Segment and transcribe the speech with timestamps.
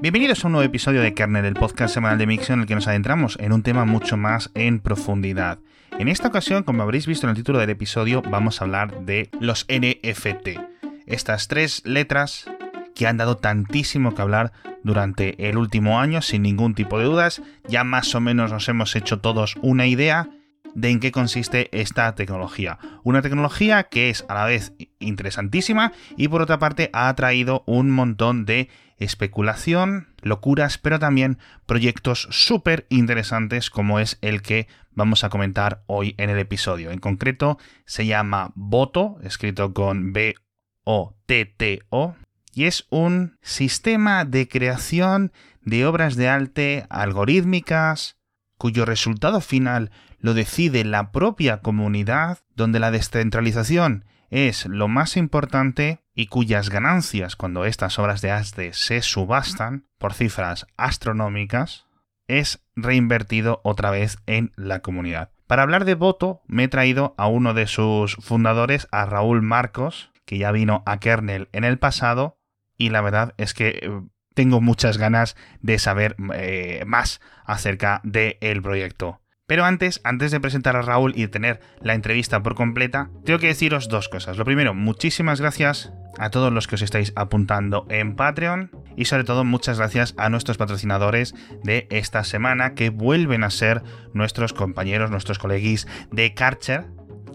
[0.00, 2.76] Bienvenidos a un nuevo episodio de Kernel, el podcast semanal de Mixio en el que
[2.76, 5.58] nos adentramos en un tema mucho más en profundidad.
[5.98, 9.28] En esta ocasión, como habréis visto en el título del episodio, vamos a hablar de
[9.40, 10.60] los NFT.
[11.06, 12.48] Estas tres letras
[12.94, 14.52] que han dado tantísimo que hablar
[14.84, 17.42] durante el último año, sin ningún tipo de dudas.
[17.66, 20.28] Ya más o menos nos hemos hecho todos una idea
[20.74, 22.78] de en qué consiste esta tecnología.
[23.02, 27.90] Una tecnología que es a la vez interesantísima y por otra parte ha traído un
[27.90, 35.28] montón de especulación, locuras, pero también proyectos súper interesantes como es el que vamos a
[35.28, 36.90] comentar hoy en el episodio.
[36.90, 42.16] En concreto se llama Voto, escrito con B-O-T-T-O,
[42.52, 48.17] y es un sistema de creación de obras de arte algorítmicas
[48.58, 56.02] cuyo resultado final lo decide la propia comunidad, donde la descentralización es lo más importante
[56.14, 61.86] y cuyas ganancias cuando estas obras de arte se subastan por cifras astronómicas
[62.26, 65.30] es reinvertido otra vez en la comunidad.
[65.46, 70.12] Para hablar de voto me he traído a uno de sus fundadores, a Raúl Marcos,
[70.26, 72.36] que ya vino a Kernel en el pasado
[72.76, 73.90] y la verdad es que eh,
[74.38, 79.20] tengo muchas ganas de saber eh, más acerca del proyecto.
[79.48, 83.40] Pero antes, antes de presentar a Raúl y de tener la entrevista por completa, tengo
[83.40, 84.38] que deciros dos cosas.
[84.38, 89.24] Lo primero, muchísimas gracias a todos los que os estáis apuntando en Patreon y sobre
[89.24, 93.82] todo muchas gracias a nuestros patrocinadores de esta semana que vuelven a ser
[94.14, 96.86] nuestros compañeros, nuestros coleguis de Karcher,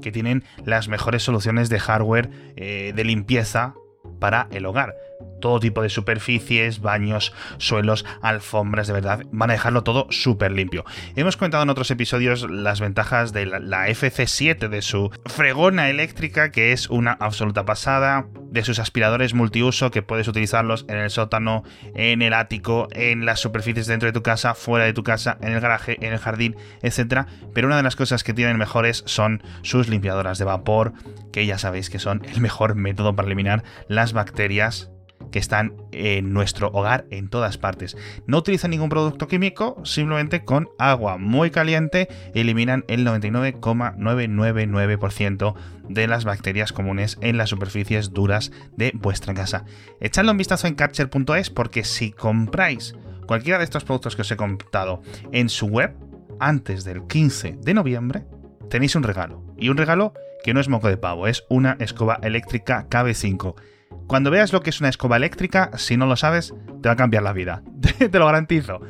[0.02, 3.74] que tienen las mejores soluciones de hardware eh, de limpieza
[4.22, 4.96] para el hogar
[5.44, 10.86] todo tipo de superficies, baños, suelos, alfombras, de verdad, van a dejarlo todo súper limpio.
[11.18, 16.72] Hemos comentado en otros episodios las ventajas de la, FC7, de su fregona eléctrica, que
[16.72, 22.22] es una absoluta pasada, de sus aspiradores multiuso, que puedes utilizarlos en el sótano, en
[22.22, 25.60] el ático, en las superficies dentro de tu casa, fuera de tu casa, en el
[25.60, 27.26] garaje, en el jardín, etc.
[27.54, 30.94] Pero una de las cosas que tienen mejores son sus limpiadoras de vapor,
[31.34, 34.93] que ya sabéis que son el mejor método para eliminar las bacterias
[35.34, 37.98] que están en nuestro hogar en todas partes.
[38.28, 45.56] No utilizan ningún producto químico, simplemente con agua muy caliente eliminan el 99,999%
[45.90, 49.66] de las bacterias comunes en las superficies duras de vuestra casa.
[50.00, 52.94] Echadle un vistazo en catcher.es porque si compráis
[53.26, 55.02] cualquiera de estos productos que os he contado
[55.32, 55.96] en su web
[56.40, 58.24] antes del 15 de noviembre,
[58.70, 59.44] tenéis un regalo.
[59.58, 60.14] Y un regalo
[60.44, 63.56] que no es moco de pavo, es una escoba eléctrica KB5
[64.08, 66.98] cuando veas lo que es una escoba eléctrica, si no lo sabes, te va a
[66.98, 67.64] cambiar la vida.
[67.98, 68.82] te lo garantizo.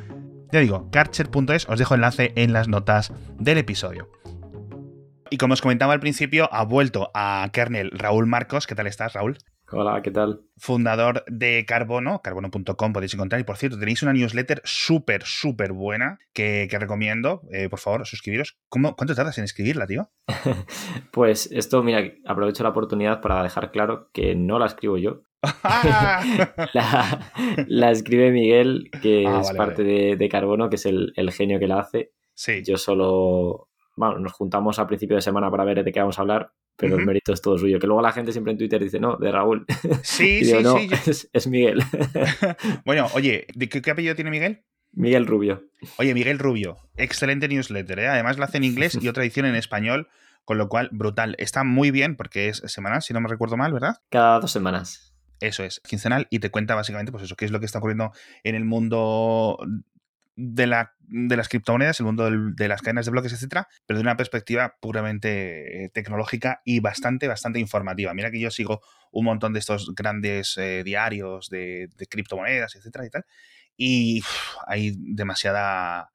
[0.52, 4.10] Ya digo, karcher.es, os dejo enlace en las notas del episodio.
[5.30, 8.66] Y como os comentaba al principio, ha vuelto a kernel Raúl Marcos.
[8.66, 9.38] ¿Qué tal estás, Raúl?
[9.70, 10.42] Hola, ¿qué tal?
[10.58, 13.40] Fundador de Carbono, carbono.com podéis encontrar.
[13.40, 17.42] Y por cierto, tenéis una newsletter súper, súper buena que, recomiendo.
[17.50, 18.58] Eh, por favor, suscribiros.
[18.68, 20.10] ¿Cómo, ¿Cuánto tardas en escribirla, tío?
[21.12, 25.22] pues esto, mira, aprovecho la oportunidad para dejar claro que no la escribo yo.
[26.74, 31.68] la, escribe Miguel, que ah, es parte De, Carbono, que es el, el, genio que
[31.68, 32.12] la hace.
[32.34, 32.62] Sí.
[32.64, 33.68] Yo solo.
[33.96, 36.98] Bueno, nos juntamos a principio de semana para ver de qué vamos a hablar pero
[36.98, 37.78] el mérito es todo suyo.
[37.78, 39.66] Que luego la gente siempre en Twitter dice, no, de Raúl.
[40.02, 40.54] Sí, sí,
[41.04, 41.28] sí.
[41.32, 41.82] Es, Miguel.
[42.84, 44.64] bueno, oye, ¿qué, ¿qué, apellido tiene Miguel?
[44.92, 45.64] Miguel Rubio.
[45.98, 48.08] Oye, Miguel Rubio, excelente newsletter, ¿eh?
[48.08, 50.08] Además la hace en inglés y otra edición en español,
[50.44, 51.34] con lo cual, brutal.
[51.38, 53.96] Está muy bien porque es semanal, si no me recuerdo mal, ¿verdad?
[54.08, 55.14] Cada dos semanas.
[55.40, 58.12] Eso es, quincenal, y te cuenta básicamente, pues eso, qué es lo que está ocurriendo
[58.44, 59.58] en el mundo
[60.36, 64.02] de, la, de las criptomonedas, el mundo de las cadenas de bloques, etcétera, pero de
[64.02, 68.14] una perspectiva puramente eh, tecnológica y bastante, bastante informativa.
[68.14, 68.80] Mira que yo sigo
[69.12, 73.24] un montón de estos grandes eh, diarios de, criptomonedas, etcétera y tal,
[73.76, 74.22] y
[74.66, 76.10] hay demasiada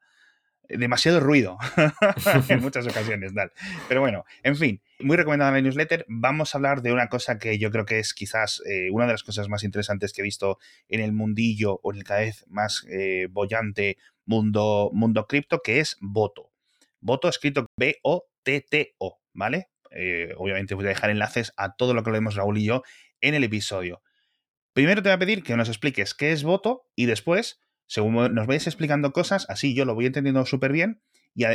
[0.69, 1.57] demasiado ruido
[2.49, 3.51] en muchas ocasiones, tal.
[3.87, 6.05] Pero bueno, en fin, muy recomendada la newsletter.
[6.07, 9.13] Vamos a hablar de una cosa que yo creo que es quizás eh, una de
[9.13, 12.45] las cosas más interesantes que he visto en el mundillo o en el cada vez
[12.47, 16.51] más eh, bollante mundo, mundo cripto, que es Voto.
[17.01, 19.69] Voto escrito B-O-T-T-O, ¿vale?
[19.91, 22.83] Eh, obviamente voy a dejar enlaces a todo lo que vemos Raúl y yo
[23.21, 24.01] en el episodio.
[24.73, 28.47] Primero te voy a pedir que nos expliques qué es Voto y después según nos
[28.47, 31.01] vais explicando cosas, así yo lo voy entendiendo súper bien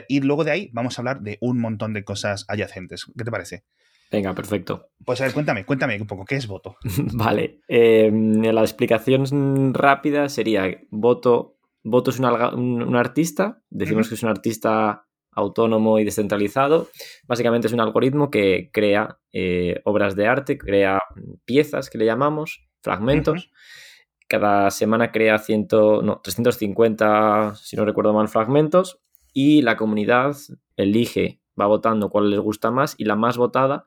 [0.09, 3.07] y, luego de ahí vamos a hablar de un montón de cosas adyacentes.
[3.17, 3.65] ¿Qué te parece?
[4.11, 4.91] Venga, perfecto.
[5.05, 6.77] Pues a ver, cuéntame, cuéntame un poco, ¿qué es voto?
[7.15, 14.31] vale, em, la explicación rápida sería, voto, voto es un, artista, decimos que es un
[14.31, 16.89] artista autónomo y descentralizado.
[17.27, 20.99] Básicamente es un algoritmo que crea eh, obras de arte, crea
[21.45, 23.51] piezas que le llamamos, fragmentos,
[24.27, 25.69] cada semana crea 100,
[26.03, 29.01] no, 350, si no recuerdo mal, fragmentos
[29.33, 30.37] y la comunidad
[30.77, 33.87] elige, va votando cuál les gusta más y la más votada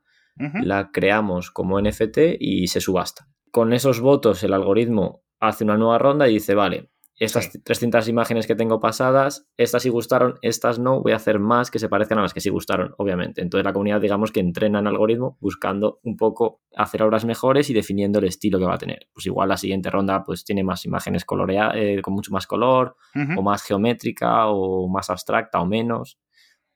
[0.64, 3.28] la creamos como NFT y se subasta.
[3.52, 8.46] Con esos votos el algoritmo hace una nueva ronda y dice, vale, estas 300 imágenes
[8.46, 12.20] que tengo pasadas, estas sí gustaron, estas no, voy a hacer más que se parezcan
[12.20, 13.42] a las que sí gustaron, obviamente.
[13.42, 17.74] Entonces la comunidad, digamos que entrena en algoritmo buscando un poco hacer obras mejores y
[17.74, 19.08] definiendo el estilo que va a tener.
[19.14, 22.96] Pues igual la siguiente ronda pues tiene más imágenes coloreadas, eh, con mucho más color,
[23.36, 26.20] o más geométrica, o más abstracta, o menos,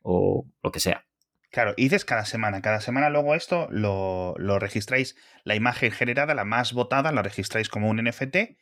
[0.01, 1.05] o lo que sea.
[1.51, 2.61] Claro, y dices cada semana.
[2.61, 7.69] Cada semana luego esto lo, lo registráis, la imagen generada, la más votada, la registráis
[7.69, 8.57] como un NFT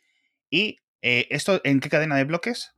[0.50, 2.72] y eh, ¿Esto en qué cadena de bloques?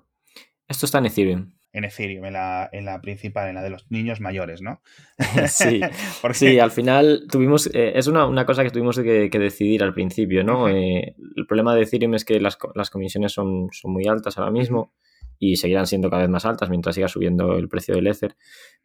[0.68, 1.52] Esto está en Ethereum.
[1.74, 4.82] En Ethereum, en la, en la principal, en la de los niños mayores, ¿no?
[5.48, 5.80] sí,
[6.32, 10.68] sí, al final tuvimos, eh, es una, cosa que tuvimos que, decidir al principio, ¿no?
[10.68, 12.58] Eh, el problema de Ethereum es que las,
[12.90, 14.92] comisiones son, son, muy altas ahora mismo
[15.38, 18.36] y seguirán siendo cada vez más altas mientras siga subiendo el precio del Ether,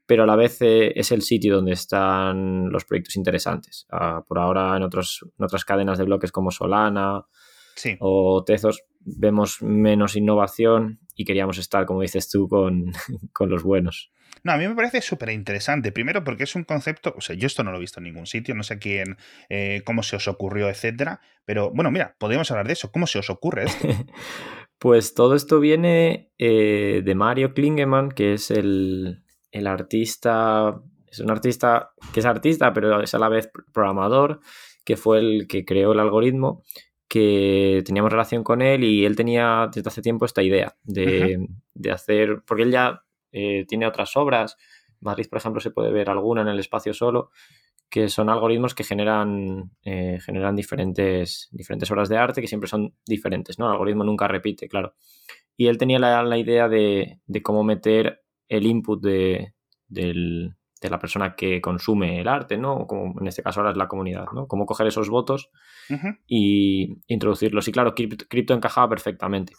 [0.07, 3.85] pero a la vez es el sitio donde están los proyectos interesantes.
[3.91, 7.27] Ah, por ahora en, otros, en otras cadenas de bloques como Solana,
[7.99, 12.91] o Tezos vemos menos innovación y queríamos estar, como dices tú, con,
[13.49, 14.11] los buenos.
[14.43, 15.91] No, a mí me parece súper interesante.
[15.91, 18.27] Primero porque es un concepto, o sea, yo esto no lo he visto en ningún
[18.27, 19.17] sitio, no sé quién,
[19.49, 21.21] eh, cómo se os ocurrió, etcétera.
[21.45, 22.91] Pero bueno, mira, podemos hablar de eso.
[22.91, 23.87] ¿Cómo se os ocurre esto?
[24.79, 31.31] pues todo esto viene eh, de Mario Klingemann, que es el, el artista, es un
[31.31, 34.41] artista que es artista, pero es a la vez programador,
[34.85, 36.63] que fue el que creó el algoritmo
[37.17, 41.47] que teníamos relación con él y él tenía desde hace tiempo esta idea de,
[41.91, 44.55] hacer, porque él ya eh, tiene otras obras,
[44.99, 47.31] Madrid, por ejemplo, se puede ver alguna en el espacio solo,
[47.89, 52.93] que son algoritmos que generan, eh, generan diferentes, diferentes obras de arte que siempre son
[53.05, 53.65] diferentes, ¿no?
[53.65, 54.93] El algoritmo nunca repite, claro.
[55.55, 59.53] Y él tenía la, idea de, de, cómo meter el input de,
[59.87, 62.87] del, de la persona que consume el arte, ¿no?
[62.87, 64.47] Como en este caso ahora es la comunidad, ¿no?
[64.47, 65.49] Cómo coger esos votos
[66.27, 67.67] y introducirlos.
[67.67, 69.53] Y claro, cripto encajaba perfectamente.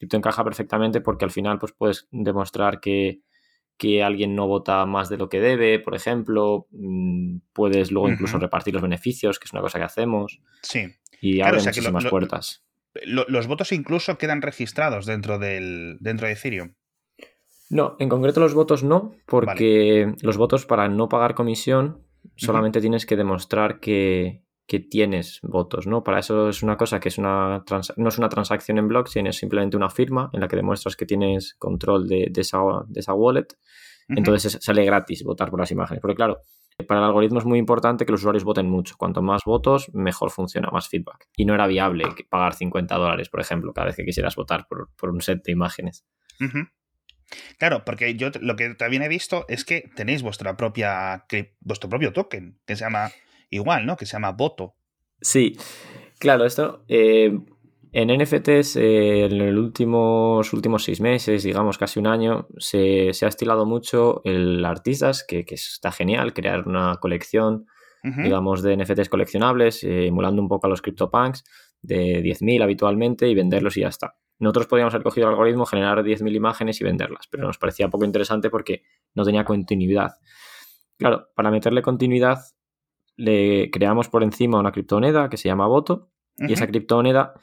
[0.00, 3.20] Cripto encaja perfectamente porque al final pues, puedes demostrar que,
[4.02, 6.66] alguien no vota más de lo que debe, por ejemplo.
[6.70, 10.40] Mm, puedes luego incluso repartir los beneficios, que es una cosa que hacemos.
[10.62, 10.86] Sí.
[11.20, 12.64] Y abre muchísimas puertas.
[13.04, 16.74] los votos incluso quedan registrados dentro, del, dentro de Ethereum.
[17.70, 22.02] No, en concreto los votos no, porque los votos para no pagar comisión
[22.34, 24.42] solamente tienes que demostrar que,
[24.88, 26.04] tienes votos, ¿no?
[26.04, 27.64] Para eso es una cosa que es una
[27.96, 31.06] no es una transacción en blockchain, es simplemente una firma en la que demuestras que
[31.06, 33.48] tienes control de, esa, de esa, wallet.
[34.08, 36.00] Entonces sale gratis votar por las imágenes.
[36.00, 36.40] Porque claro,
[36.86, 38.94] para el algoritmo es muy importante que los usuarios voten mucho.
[38.96, 41.28] Cuanto más votos, mejor funciona, más feedback.
[41.36, 45.10] Y no era viable pagar 50 dólares, por ejemplo, cada vez que quisieras votar por,
[45.10, 46.04] un set de imágenes.
[47.58, 51.26] Claro, porque yo lo que también he visto es que tenéis vuestra propia,
[51.60, 53.10] vuestro propio token, que se llama
[53.50, 53.96] igual, ¿no?
[53.96, 54.74] Que se llama voto.
[55.20, 55.56] Sí,
[56.18, 57.38] claro, esto eh,
[57.92, 63.28] en NFTs eh, en los últimos, últimos seis meses, digamos casi un año, se, ha
[63.28, 67.66] estilado mucho el artistas, que, está genial, crear una colección,
[68.02, 71.44] digamos, de NFTs coleccionables, eh, emulando un poco a los CryptoPunks,
[71.82, 74.14] de 10.000 habitualmente y venderlos y ya está.
[74.40, 78.04] Nosotros podríamos haber cogido el algoritmo, generar 10.000 imágenes y venderlas, pero nos parecía poco
[78.04, 78.82] interesante porque
[79.14, 80.12] no tenía continuidad.
[80.96, 82.40] Claro, para meterle continuidad
[83.16, 87.34] le creamos por encima una criptomoneda que se llama Voto y esa criptomoneda,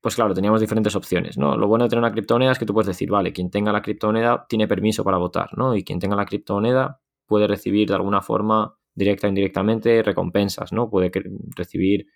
[0.00, 1.56] pues claro, teníamos diferentes opciones, ¿no?
[1.56, 3.82] Lo bueno de tener una criptomoneda es que tú puedes decir, vale, quien tenga la
[3.82, 5.76] criptomoneda tiene permiso para votar, ¿no?
[5.76, 10.88] Y quien tenga la criptomoneda puede recibir de alguna forma, directa o indirectamente, recompensas, ¿no?
[10.88, 11.12] Puede
[11.54, 12.06] recibir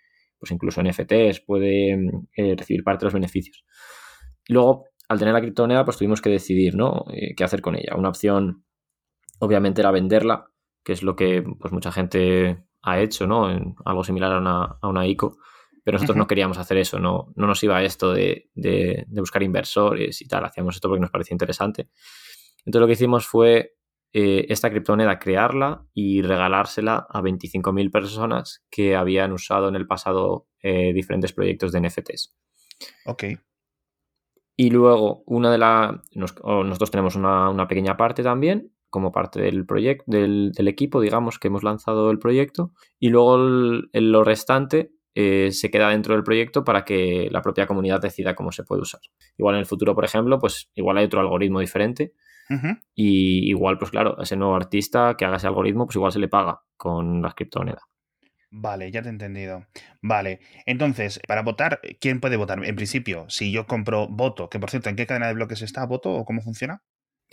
[0.40, 1.92] pues incluso NFTs, puede
[2.34, 3.64] eh, recibir parte de los beneficios.
[4.48, 7.04] Y luego, al tener la criptomoneda, pues tuvimos que decidir, ¿no?
[7.12, 7.94] Eh, ¿Qué hacer con ella?
[7.96, 8.64] Una opción,
[9.38, 10.50] obviamente, era venderla,
[10.82, 13.50] que es lo que pues mucha gente ha hecho, ¿no?
[13.50, 15.36] En algo similar a una, ICO.
[15.84, 20.20] Pero nosotros no queríamos hacer eso, no, no nos iba esto de, de, buscar inversores
[20.20, 21.88] y tal, hacíamos esto porque nos parecía interesante.
[22.64, 23.76] Entonces lo que hicimos fue
[24.12, 30.48] eh, esta criptomoneda, crearla y regalársela a 25.000 personas que habían usado en el pasado
[30.62, 32.34] eh, diferentes proyectos de NFTs.
[33.06, 33.24] Ok.
[34.56, 36.02] Y luego, una de la.
[36.14, 41.62] nosotros tenemos una, pequeña parte también, como parte del proyecto, del, equipo, digamos, que hemos
[41.62, 42.72] lanzado el proyecto.
[42.98, 48.02] Y luego lo restante eh, se queda dentro del proyecto para que la propia comunidad
[48.02, 49.00] decida cómo se puede usar.
[49.38, 52.12] Igual en el futuro, por ejemplo, pues igual hay otro algoritmo diferente
[52.94, 56.28] y igual, pues claro, ese nuevo artista que haga ese algoritmo, pues igual se le
[56.28, 57.82] paga con la criptomoneda.
[58.50, 59.66] Vale, ya te he entendido.
[60.02, 62.64] Vale, entonces, para votar, ¿quién puede votar?
[62.64, 65.86] En principio, si yo compro voto, que por cierto, ¿en qué cadena de bloques está
[65.86, 66.82] voto o cómo funciona?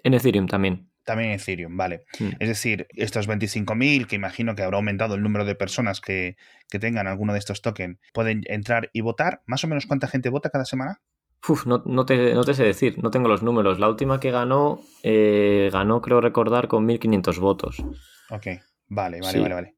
[0.04, 0.92] En Ethereum también.
[1.04, 2.04] También en Ethereum, vale.
[2.20, 2.32] Hmm.
[2.40, 6.36] Es decir, estos 25.000, que imagino que habrá aumentado el número de personas que,
[6.70, 9.42] tengan alguno de estos tokens, pueden entrar y votar.
[9.46, 11.02] ¿Más o menos cuánta gente vota cada semana?
[11.48, 13.80] Uf, no, no, te, no te sé decir, no tengo los números.
[13.80, 17.84] La última que ganó, eh, ganó, creo recordar, con 1.500 votos.
[18.30, 18.48] Ok,
[18.88, 19.78] vale, vale, vale, vale.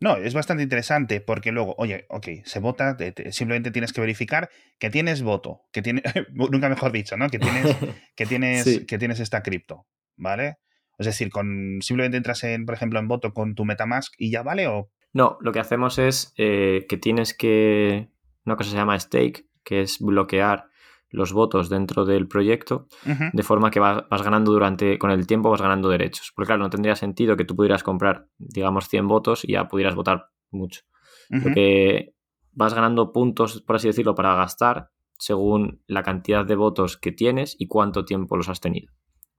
[0.00, 2.96] No, es bastante interesante porque luego, oye, ok, se vota,
[3.30, 7.28] simplemente tienes que verificar que tienes voto, que tiene, nunca mejor dicho, ¿no?
[7.28, 7.76] Que tienes,
[8.16, 10.58] que tienes, que tienes esta cripto, ¿vale?
[10.98, 14.42] Es decir, con simplemente entras en, por ejemplo, en voto con tu MetaMask y ya
[14.42, 14.90] vale o.
[15.12, 18.08] No, lo que hacemos es eh, que tienes que.
[18.44, 20.66] Una cosa se llama stake, que es bloquear
[21.14, 22.88] los votos dentro del proyecto,
[23.32, 26.32] de forma que vas, ganando durante, con el tiempo vas ganando derechos.
[26.34, 29.94] Porque claro, no tendría sentido que tú pudieras comprar, digamos, 100 votos y ya pudieras
[29.94, 30.82] votar mucho.
[31.42, 32.14] Porque
[32.52, 37.54] vas ganando puntos, por así decirlo, para gastar según la cantidad de votos que tienes
[37.58, 38.92] y cuánto tiempo los has tenido.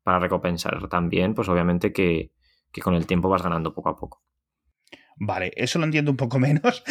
[0.04, 2.32] Para recompensar también, pues obviamente que
[2.82, 4.24] con el tiempo vas ganando poco a poco.
[5.18, 6.84] Vale, eso lo entiendo un poco menos,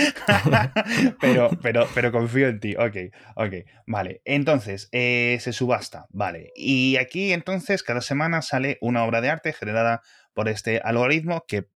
[1.20, 2.74] pero, pero, pero confío en ti.
[2.74, 2.96] Ok,
[3.36, 3.54] ok,
[3.86, 4.22] vale.
[4.24, 6.50] Entonces, eh, se subasta, vale.
[6.56, 10.02] Y aquí entonces cada semana sale una obra de arte generada
[10.32, 11.68] por este algoritmo que,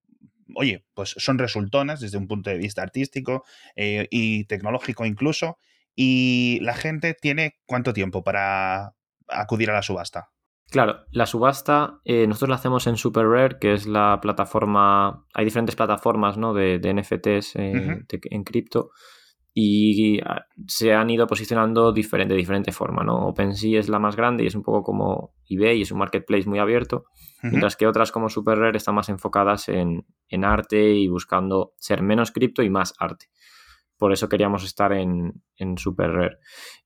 [0.55, 3.45] oye, pues son resultonas desde un punto de vista artístico
[3.77, 5.59] eh, y tecnológico incluso.
[5.95, 8.95] Y la gente tiene cuánto tiempo para
[9.29, 10.31] acudir a la subasta.
[10.71, 15.25] Claro, la subasta eh, nosotros la hacemos en Super Rare, que es la plataforma.
[15.33, 16.53] Hay diferentes plataformas ¿no?
[16.53, 18.91] de, NFTs eh, en cripto
[19.55, 23.03] y ah, se han ido posicionando diferente, de diferente forma.
[23.03, 23.29] ¿no?
[23.29, 26.59] OpenSea es la más grande y es un poco como eBay, es un marketplace muy
[26.59, 27.07] abierto,
[27.43, 32.03] mientras que otras como Super Rare están más enfocadas en, en arte y buscando ser
[32.03, 33.31] menos cripto y más arte
[33.99, 36.39] por eso queríamos estar en, en, Super Rare.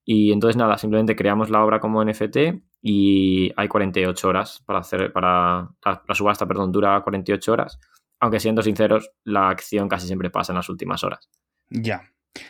[0.05, 2.37] Y entonces nada, simplemente creamos la obra como NFT
[2.81, 7.79] y hay 48 horas para hacer, para la, subasta, perdón, dura 48 horas,
[8.19, 11.31] aunque siendo sinceros, la acción casi siempre pasa en las últimas horas.
[11.69, 12.03] Ya.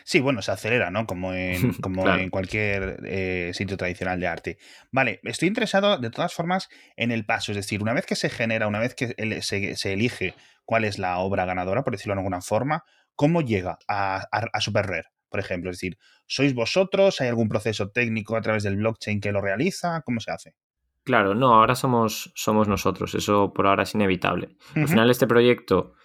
[0.05, 1.05] Sí, bueno, se acelera, ¿no?
[1.05, 4.57] Como en, como en cualquier eh, sitio tradicional de arte.
[4.91, 8.29] Vale, estoy interesado de todas formas en el paso, es decir, una vez que se
[8.29, 12.21] genera, una vez que se, se elige cuál es la obra ganadora, por decirlo de
[12.21, 15.69] alguna forma, ¿Cómo llega a, a, Super Rare, por ejemplo?
[15.69, 17.21] Es decir, ¿sois vosotros?
[17.21, 20.01] ¿Hay algún proceso técnico a través del blockchain que lo realiza?
[20.01, 20.55] ¿Cómo se hace?
[21.03, 24.55] Claro, no, ahora somos, somos nosotros, eso por ahora es inevitable.
[24.73, 25.95] Al final este proyecto,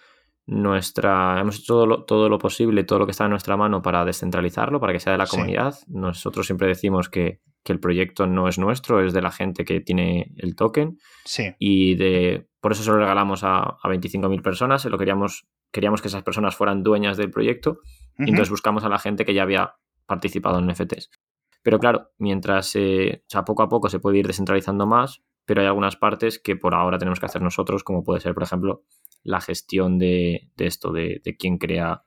[0.45, 3.81] nuestra, hemos hecho todo lo, todo lo posible, todo lo que está en nuestra mano
[3.81, 5.75] para descentralizarlo, para que sea de la comunidad.
[5.87, 10.33] Nosotros siempre decimos que, el proyecto no es nuestro, es de la gente que tiene
[10.37, 10.97] el token.
[11.25, 11.53] Sí.
[11.59, 16.01] Y de, por eso se lo regalamos a, a 25.000 personas, se lo queríamos queríamos
[16.01, 17.79] que esas personas fueran dueñas del proyecto
[18.17, 19.75] y entonces buscamos a la gente que ya había
[20.05, 21.09] participado en NFTs.
[21.61, 22.79] Pero claro, mientras, o
[23.27, 26.75] sea, poco a poco se puede ir descentralizando más, pero hay algunas partes que por
[26.75, 28.83] ahora tenemos que hacer nosotros, como puede ser, por ejemplo,
[29.23, 32.03] la gestión de, esto, de, quién crea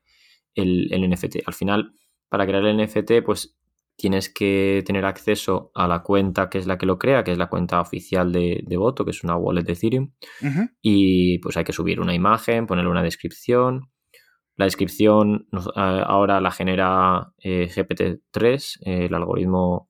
[0.55, 1.37] el, el, NFT.
[1.47, 1.93] Al final,
[2.29, 3.57] para crear el NFT, pues
[3.97, 7.39] tienes que tener acceso a la cuenta que es la que lo crea, que es
[7.39, 10.13] la cuenta oficial de, voto, que es una wallet de Ethereum.
[10.81, 13.91] Y pues hay que subir una imagen, ponerle una descripción.
[14.57, 19.89] La descripción ahora la genera eh, GPT-3, eh, el algoritmo,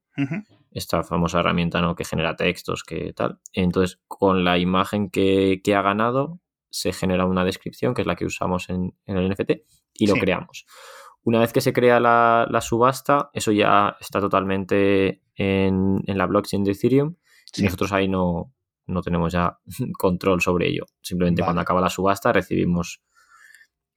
[0.71, 1.95] esta famosa herramienta ¿no?
[1.95, 3.39] que genera textos, que tal.
[3.53, 6.41] Entonces, con la imagen que, ha ganado,
[6.71, 9.53] se genera una descripción, que es la que usamos en, el NFT,
[9.95, 10.67] y lo creamos.
[11.25, 16.73] Una vez que se crea la, subasta, eso ya está totalmente en, la blockchain de
[16.73, 17.15] Ethereum
[17.57, 18.53] y nosotros ahí no,
[18.87, 19.59] no, tenemos ya
[19.99, 20.87] control sobre ello.
[21.01, 23.03] Simplemente cuando acaba la subasta recibimos,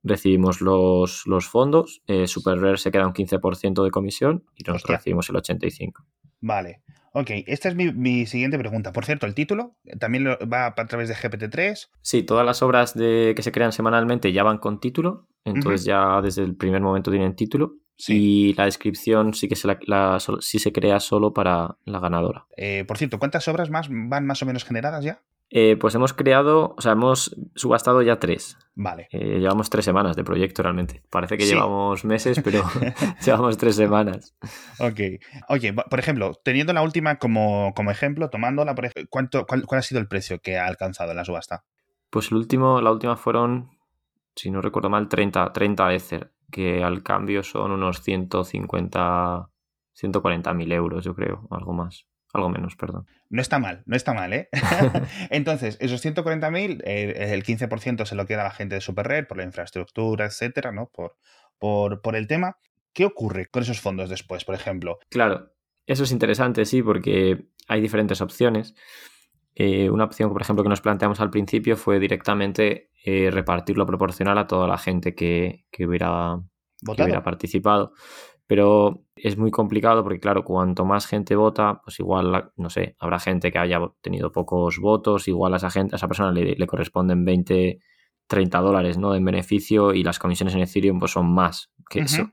[0.05, 4.97] recibimos los, los fondos, eh, Super Rare se queda un 15% de comisión y nosotros
[4.97, 5.93] recibimos el 85%.
[6.41, 6.81] Vale.
[7.17, 8.91] Ok, esta es mi, siguiente pregunta.
[8.91, 11.87] Por cierto, ¿el título también va a través de GPT-3?
[12.01, 16.21] Sí, todas las obras de, que se crean semanalmente ya van con título, entonces ya
[16.21, 17.77] desde el primer momento tienen título.
[18.09, 22.47] Y la descripción sí que se, la, sí se crea solo para la ganadora.
[22.57, 25.21] Eh, por cierto, ¿cuántas obras más van más o menos generadas ya?
[25.57, 28.57] Eh, pues hemos creado, o sea, hemos subastado ya tres.
[28.75, 29.07] Vale.
[29.09, 31.01] Eh, llevamos tres semanas de proyecto realmente.
[31.09, 32.61] Parece que llevamos meses, pero
[33.25, 34.35] llevamos tres semanas.
[34.79, 34.99] Ok.
[35.47, 39.81] Oye, por ejemplo, teniendo la última como, como ejemplo, tomándola, por ejemplo, ¿cuánto, cuál, ha
[39.81, 41.63] sido el precio que ha alcanzado en la subasta?
[42.09, 43.69] Pues el último, la última fueron,
[44.35, 49.49] si no recuerdo mal, 30, 30 Ether, que al cambio son unos 150,
[49.93, 53.07] 140 mil euros, yo creo, algo más algo menos, perdón.
[53.29, 54.49] No está mal, no está mal, ¿eh?
[55.29, 59.37] Entonces, esos 140.000, eh, el 15% se lo queda a la gente de Superred por
[59.37, 60.87] la infraestructura, etcétera, ¿no?
[60.87, 61.15] Por,
[61.57, 62.57] por, por el tema.
[62.93, 64.99] ¿Qué ocurre con esos fondos después, por ejemplo?
[65.09, 65.51] Claro,
[65.85, 68.75] eso es interesante, sí, porque hay diferentes opciones.
[69.53, 74.37] Eh, una opción, por ejemplo, que nos planteamos al principio fue directamente eh, repartirlo proporcional
[74.37, 76.41] a toda la gente que, hubiera,
[76.85, 77.93] hubiera, participado.
[78.47, 83.19] Pero es muy complicado porque, claro, cuanto más gente vota, pues igual, no sé, habrá
[83.19, 87.25] gente que haya tenido pocos votos, igual a esa gente, a esa persona le, corresponden
[87.25, 87.79] 20,
[88.27, 89.15] 30 dólares ¿no?
[89.15, 92.31] en beneficio y las comisiones en Ethereum pues, son más que eso.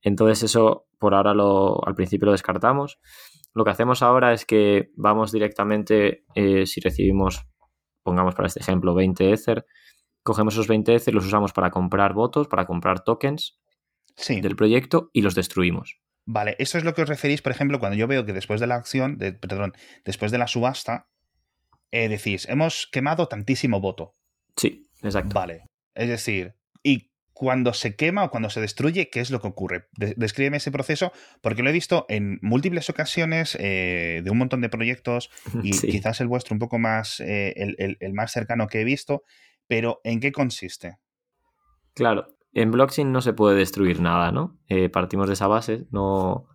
[0.00, 2.98] Entonces eso por ahora lo, al principio lo descartamos.
[3.54, 7.46] Lo que hacemos ahora es que vamos directamente, eh, si recibimos,
[8.02, 9.66] pongamos para este ejemplo, 20 Ether,
[10.22, 13.60] cogemos esos 20 Ether, los usamos para comprar votos, para comprar tokens
[14.28, 15.98] del proyecto y los destruimos.
[16.26, 18.66] Vale, eso es lo que os referís, por ejemplo, cuando yo veo que después de
[18.66, 21.08] la acción, de, perdón, después de la subasta,
[21.90, 24.14] eh, decís, hemos quemado tantísimo voto.
[24.56, 25.34] Sí, exacto.
[25.34, 25.66] Vale.
[25.94, 29.88] Es decir, ¿y cuando se quema o cuando se destruye, qué es lo que ocurre?
[29.92, 34.70] descríbeme ese proceso, porque lo he visto en múltiples ocasiones eh, de un montón de
[34.70, 35.30] proyectos
[35.62, 39.24] y quizás el vuestro un poco más, eh, el, el, más cercano que he visto,
[39.66, 40.96] pero ¿en qué consiste?
[41.92, 44.56] Claro, en blockchain no se puede destruir nada, ¿no?
[44.68, 46.48] Eh, partimos de esa base, no,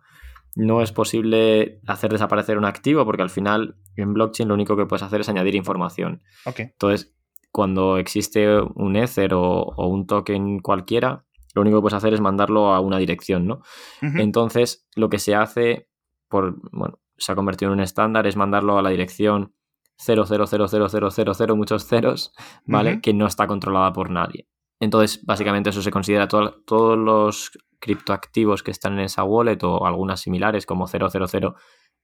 [0.56, 4.86] no es posible hacer desaparecer un activo porque al final en blockchain lo único que
[4.86, 6.22] puedes hacer es añadir información.
[6.56, 7.14] Entonces,
[7.52, 12.72] cuando existe un Ether o, un token cualquiera, lo único que puedes hacer es mandarlo
[12.72, 13.62] a una dirección, ¿no?
[14.00, 15.88] Entonces, lo que se hace,
[16.28, 19.54] por, bueno, se ha convertido en un estándar, es mandarlo a la dirección
[19.98, 22.32] 0000000, muchos ceros,
[22.64, 23.00] ¿vale?
[23.00, 24.49] Que no está controlada por nadie.
[24.80, 30.20] Entonces, básicamente eso se considera todos los criptoactivos que están en esa wallet o algunas
[30.20, 31.54] similares como 000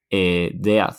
[0.09, 0.95] eh, DEAD,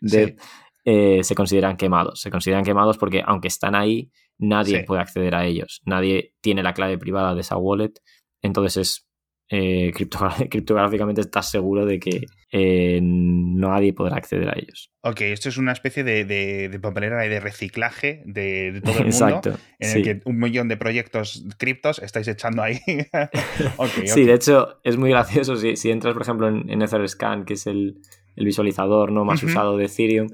[0.84, 2.20] eh, se consideran quemados.
[2.20, 5.80] Se consideran quemados porque aunque están ahí, nadie puede acceder a ellos.
[5.84, 7.94] Nadie tiene la clave privada de esa wallet.
[8.42, 9.07] Entonces es
[9.50, 9.92] eh,
[10.50, 14.90] criptográficamente estás seguro de que eh, nadie podrá acceder a ellos.
[15.02, 19.58] Ok, esto es una especie de, de, papelera y de reciclaje de, todo el mundo.
[19.78, 22.78] En el que un millón de proyectos criptos estáis echando ahí.
[24.04, 25.56] Sí, de hecho, es muy gracioso.
[25.56, 27.98] Si, entras, por ejemplo, en, Etherscan, que es el,
[28.36, 30.28] visualizador no más usado de Ethereum,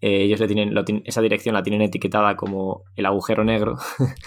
[0.00, 0.74] eh, ellos le tienen,
[1.04, 3.76] esa dirección la tienen etiquetada como el agujero negro.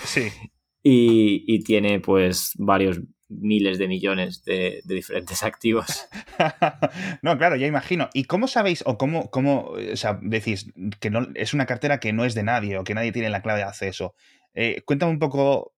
[0.04, 0.28] Sí.
[0.84, 6.08] y, y, tiene pues varios miles de millones de, diferentes activos.
[7.22, 8.10] no, claro, ya imagino.
[8.14, 12.12] ¿Y cómo sabéis o cómo, cómo o sea, decís que no, es una cartera que
[12.12, 14.16] no es de nadie o que nadie tiene la clave de acceso?
[14.54, 15.74] Eh, cuéntame un poco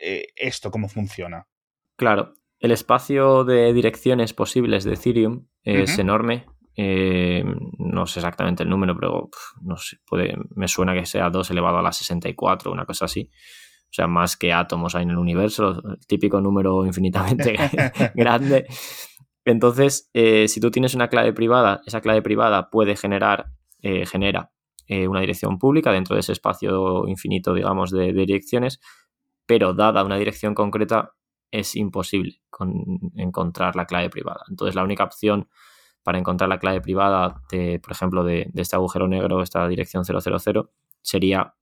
[0.00, 1.46] eh, esto, cómo funciona.
[1.96, 6.46] Claro, el espacio de direcciones posibles de Ethereum es enorme.
[6.74, 7.44] Eh,
[7.78, 9.28] no sé exactamente el número, pero
[9.60, 13.30] no sé, puede, me suena que sea 2 elevado a la 64, una cosa así
[13.92, 17.56] o sea, más que átomos hay en el universo, el típico número infinitamente
[18.14, 18.64] grande.
[19.44, 23.52] Entonces, eh, si tú tienes una clave privada, esa clave privada puede generar,
[23.82, 24.50] eh, genera
[24.86, 28.80] eh, una dirección pública dentro de ese espacio infinito, digamos, de, direcciones,
[29.44, 31.12] pero dada una dirección concreta
[31.50, 32.40] es imposible
[33.16, 34.40] encontrar la clave privada.
[34.48, 35.50] Entonces, la única opción
[36.02, 40.06] para encontrar la clave privada, de, por ejemplo, de, de este agujero negro, esta dirección
[40.06, 40.70] 000,
[41.02, 41.54] sería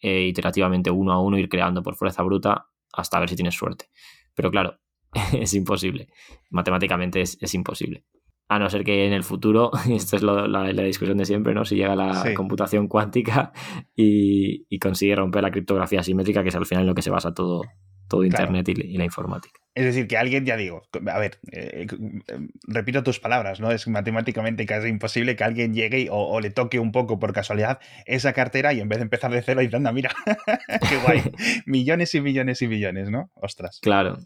[0.00, 3.86] eh, iterativamente uno a uno ir creando por fuerza bruta hasta ver si tienes suerte.
[4.34, 4.78] Pero claro,
[5.32, 6.08] es imposible.
[6.50, 8.04] Matemáticamente es, imposible.
[8.48, 11.64] A no ser que en el futuro, esto es la, discusión de siempre, ¿no?
[11.64, 13.52] Si llega la computación cuántica
[13.94, 17.62] y, consigue romper la criptografía simétrica, que es al final lo que se basa todo,
[18.08, 19.60] todo Internet y, la informática.
[19.74, 23.70] Es decir, que alguien, ya digo, a ver, eh, eh, repito tus palabras, ¿no?
[23.70, 28.32] Es matemáticamente casi imposible que alguien llegue o, le toque un poco por casualidad esa
[28.32, 30.10] cartera y en vez de empezar de cero, dice, anda, mira,
[30.88, 31.22] qué guay,
[31.66, 33.30] millones y millones y millones, ¿no?
[33.34, 33.80] Ostras.
[33.82, 34.16] Claro.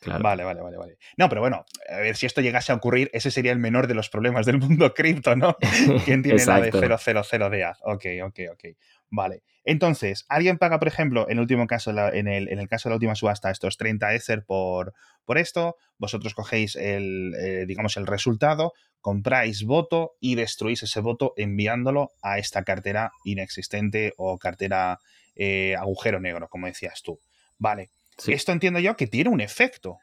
[0.00, 0.22] Claro.
[0.22, 0.98] Vale, vale, vale, vale.
[1.16, 3.94] No, pero bueno, a ver, si esto llegase a ocurrir, ese sería el menor de
[3.94, 5.56] los problemas del mundo cripto, ¿no?
[6.04, 7.78] ¿Quién tiene la de 000 de AZ?
[7.82, 8.64] Ok, ok, ok.
[9.10, 9.42] Vale.
[9.66, 12.92] Entonces, alguien paga, por ejemplo, en el último caso, en el, en el caso de
[12.92, 18.06] la última subasta, estos 30 Ether por, por esto, vosotros cogéis el, eh, digamos, el
[18.06, 25.00] resultado, compráis voto y destruís ese voto enviándolo a esta cartera inexistente o cartera
[25.34, 27.18] eh, agujero negro, como decías tú.
[27.58, 27.90] Vale.
[28.28, 29.98] Esto entiendo yo que tiene un efecto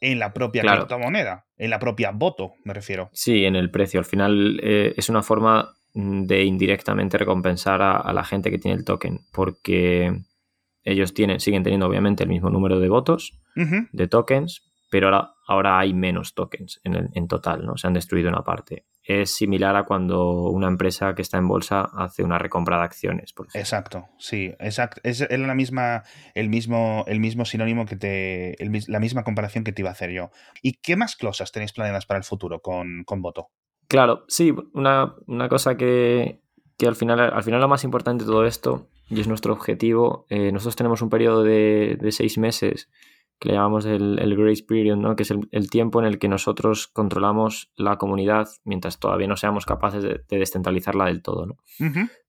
[0.00, 3.08] en la propia criptomoneda, en la propia voto, me refiero.
[3.14, 3.98] Sí, en el precio.
[3.98, 8.84] Al final eh, es una forma de indirectamente recompensar a, la gente que tiene el
[8.84, 10.22] token, porque
[10.84, 15.78] ellos tienen, siguen teniendo obviamente el mismo número de votos, de tokens, pero ahora, ahora
[15.78, 17.76] hay menos tokens en, en, total, ¿no?
[17.76, 18.86] Se han destruido una parte.
[19.02, 23.32] es similar a cuando una empresa que está en bolsa hace una recompra de acciones.
[23.32, 25.00] Por exacto, sí, exacto.
[25.04, 29.82] Es, la misma, el mismo, el mismo sinónimo que te, la misma comparación que te
[29.82, 30.30] iba a hacer yo.
[30.62, 33.50] ¿Y qué más cosas tenéis planeadas para el futuro con, con Voto?
[33.88, 35.16] Claro, sí, una,
[35.48, 36.42] cosa que,
[36.86, 40.52] al, final, al final lo más importante de todo esto, y es nuestro objetivo, eh,
[40.52, 42.88] nosotros tenemos un periodo de, de seis meses
[43.38, 45.14] que le llamamos el, el grace period, ¿no?
[45.14, 49.64] que es el, tiempo en el que nosotros controlamos la comunidad mientras todavía no seamos
[49.64, 51.46] capaces de, descentralizarla del todo.
[51.46, 51.56] ¿no?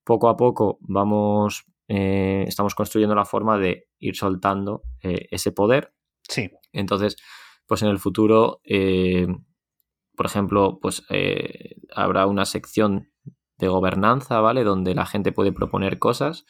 [0.04, 5.94] Poco a poco vamos, eh, estamos construyendo la forma de ir soltando eh, ese poder.
[6.22, 6.52] Sí.
[6.74, 7.18] Entonces,
[7.66, 9.28] pues en el futuro, eh,
[10.20, 11.06] por ejemplo, pues
[11.96, 13.10] habrá una sección
[13.58, 14.66] de gobernanza, ¿vale?
[14.66, 16.44] Donde la gente puede proponer cosas.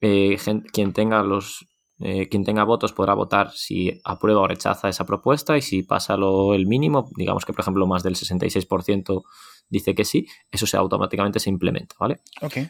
[0.00, 1.66] quien tenga los
[2.00, 6.16] eh, quien tenga votos podrá votar si aprueba o rechaza esa propuesta y si pasa
[6.16, 9.22] lo, el mínimo, digamos que por ejemplo más del 66%
[9.68, 12.22] dice que sí, eso se automáticamente se implementa, ¿vale?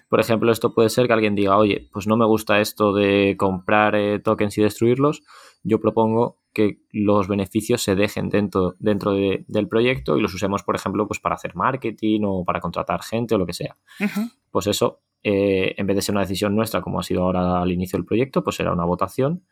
[0.08, 3.36] Por ejemplo, esto puede ser que alguien diga, oye, pues no me gusta esto de
[3.38, 5.22] comprar eh, tokens y destruirlos,
[5.62, 10.76] yo propongo que los beneficios se dejen dentro, dentro del proyecto y los usemos, por
[10.76, 13.76] ejemplo, pues para hacer marketing o para contratar gente o lo que sea.
[14.50, 17.72] Pues eso eh, en vez de ser una decisión nuestra, como ha sido ahora al
[17.72, 19.46] inicio del proyecto, pues será una votación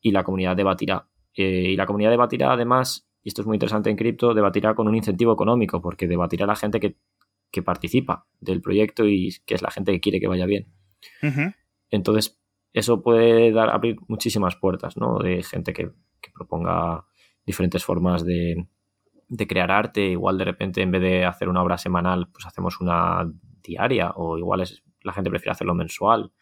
[0.00, 1.08] y la comunidad debatirá.
[1.34, 4.88] Eh, y la comunidad debatirá además, y esto es muy interesante en cripto, debatirá con
[4.88, 6.96] un incentivo económico, porque debatirá la gente que,
[7.64, 10.72] participa del proyecto y que es la gente que quiere que vaya bien.
[11.90, 12.40] Entonces,
[12.72, 15.18] eso puede dar, abrir muchísimas puertas, ¿no?
[15.18, 15.90] De gente que,
[16.30, 17.04] proponga
[17.44, 18.66] diferentes formas de,
[19.28, 20.02] de crear arte.
[20.02, 23.30] Igual de repente, en vez de hacer una obra semanal, pues hacemos una
[23.62, 26.32] diaria o igual es la gente prefiere hacerlo mensual.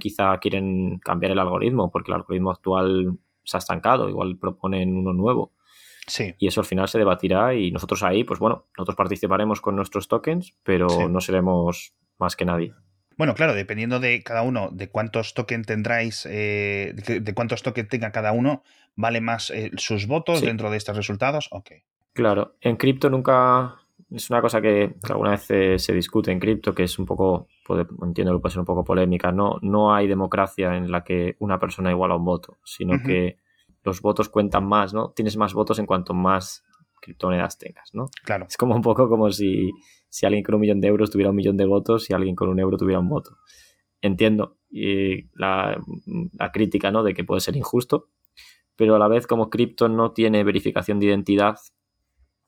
[0.00, 5.12] Quizá quieren cambiar el algoritmo porque el algoritmo actual se ha estancado, igual proponen uno
[5.12, 5.52] nuevo.
[6.06, 6.34] Sí.
[6.38, 10.08] Y eso al final se debatirá y nosotros ahí, pues bueno, nosotros participaremos con nuestros
[10.08, 12.74] tokens, pero no seremos más que nadie.
[13.20, 18.12] Bueno, claro, dependiendo de cada uno, de cuántos tokens tendráis, eh, de, cuántos tokens tenga
[18.12, 18.62] cada uno,
[18.96, 21.48] vale más eh, sus votos dentro de estos resultados.
[21.50, 21.70] Ok.
[22.14, 23.76] Claro, en cripto nunca,
[24.10, 27.48] es una cosa que, alguna vez se, discute en cripto, que es un poco,
[28.02, 29.30] entiendo que puede ser un poco polémica.
[29.30, 33.36] No, no hay democracia en la que una persona iguala un voto, sino que
[33.84, 35.10] los votos cuentan más, ¿no?
[35.10, 36.64] Tienes más votos en cuanto más
[37.02, 38.08] criptomonedas tengas, ¿no?
[38.24, 38.46] Claro.
[38.48, 39.70] Es como un poco como si,
[40.10, 42.50] si alguien con un millón de euros tuviera un millón de votos y alguien con
[42.50, 43.38] un euro tuviera un voto.
[44.02, 45.80] Entiendo y la,
[46.38, 47.02] la crítica, ¿no?
[47.02, 48.08] De que puede ser injusto,
[48.76, 51.56] pero a la vez como cripto no tiene verificación de identidad,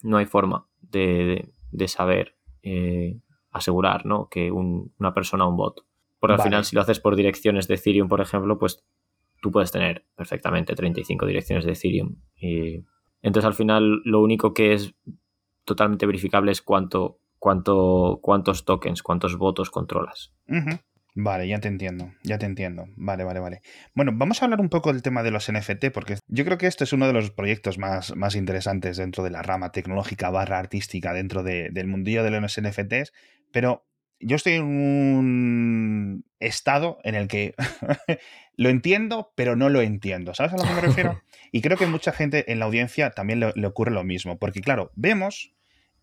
[0.03, 1.53] no hay forma de,
[1.87, 3.19] saber eh,
[3.51, 4.29] asegurar ¿no?
[4.31, 5.85] que una persona un bot.
[6.19, 8.85] Porque al final, si lo haces por direcciones de Ethereum, por ejemplo, pues
[9.41, 12.17] tú puedes tener perfectamente 35 direcciones de Ethereum.
[12.37, 12.85] Y
[13.23, 14.95] entonces, al final, lo único que es
[15.65, 20.33] totalmente verificable es cuánto, cuánto, cuántos tokens, cuántos votos controlas.
[21.17, 22.87] Vale, ya te entiendo, ya te entiendo.
[22.95, 23.63] Vale, vale, vale.
[23.95, 26.69] Bueno, vamos a hablar un poco del tema de los NFT, porque yo creo que
[26.69, 30.61] este es uno de los proyectos más, más interesantes dentro de la rama tecnológica barra
[30.61, 33.13] artística dentro del mundillo de los NFTs,
[33.51, 33.89] pero
[34.21, 37.57] yo estoy en un estado en el que
[38.57, 40.33] lo entiendo, pero no lo entiendo.
[40.33, 41.21] ¿Sabes a lo que me refiero?
[41.55, 44.91] Y creo que mucha gente en la audiencia también le ocurre lo mismo, porque claro,
[44.95, 45.53] vemos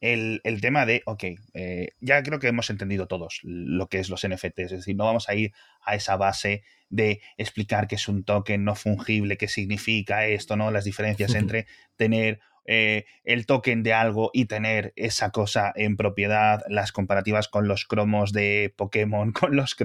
[0.02, 4.26] el, tema de, ok, eh, ya creo que hemos entendido todos lo que es los
[4.28, 8.24] NFTs, es decir, no vamos a ir a esa base de explicar qué es un
[8.24, 10.72] token no fungible, qué significa esto, ¿no?
[10.72, 12.40] Las diferencias entre tener
[12.72, 17.86] eh, el token de algo y tener esa cosa en propiedad, las comparativas con los
[17.86, 19.76] cromos de Pokémon, con, los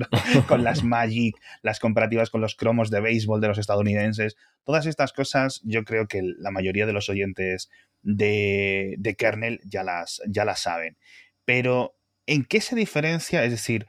[0.46, 5.14] con las Magic, las comparativas con los cromos de béisbol de los estadounidenses, todas estas
[5.14, 7.70] cosas yo creo que la mayoría de los oyentes
[8.04, 10.96] de, de kernel ya las, ya saben.
[11.44, 13.44] Pero, ¿en qué se diferencia?
[13.44, 13.86] Es decir,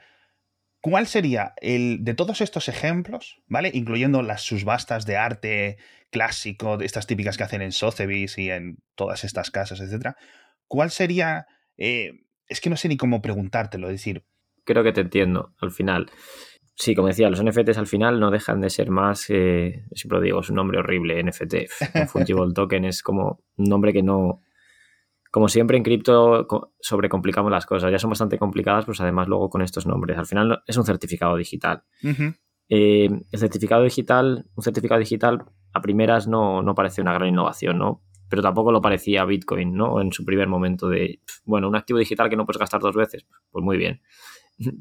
[0.81, 3.71] ¿cuál sería el de todos estos ejemplos, ¿vale?
[3.73, 5.77] Incluyendo las subastas de arte
[6.09, 10.15] clásico, estas típicas que hacen en Sotheby's y en todas estas casas, etcétera.
[10.67, 11.45] ¿Cuál sería?
[11.77, 12.11] Eh,
[12.47, 14.23] es que no sé ni cómo preguntártelo, es decir.
[14.63, 16.09] Creo que te entiendo al final.
[16.77, 20.41] Sí, como decía, los NFTs al final no dejan de ser más, eh, siempre digo,
[20.41, 21.69] es un nombre horrible, NFT.
[22.09, 24.41] Fungible Token es como un nombre que no...
[25.31, 26.47] Como siempre en cripto
[26.79, 30.17] sobrecomplicamos las cosas, ya son bastante complicadas, pues además luego con estos nombres.
[30.17, 31.83] Al final es un certificado digital.
[32.69, 37.77] Eh, el certificado digital, un certificado digital a primeras no, no parece una gran innovación,
[37.77, 38.01] ¿no?
[38.29, 40.01] Pero tampoco lo parecía Bitcoin, ¿no?
[40.01, 43.25] En su primer momento de, bueno, un activo digital que no puedes gastar dos veces,
[43.51, 44.01] pues muy bien.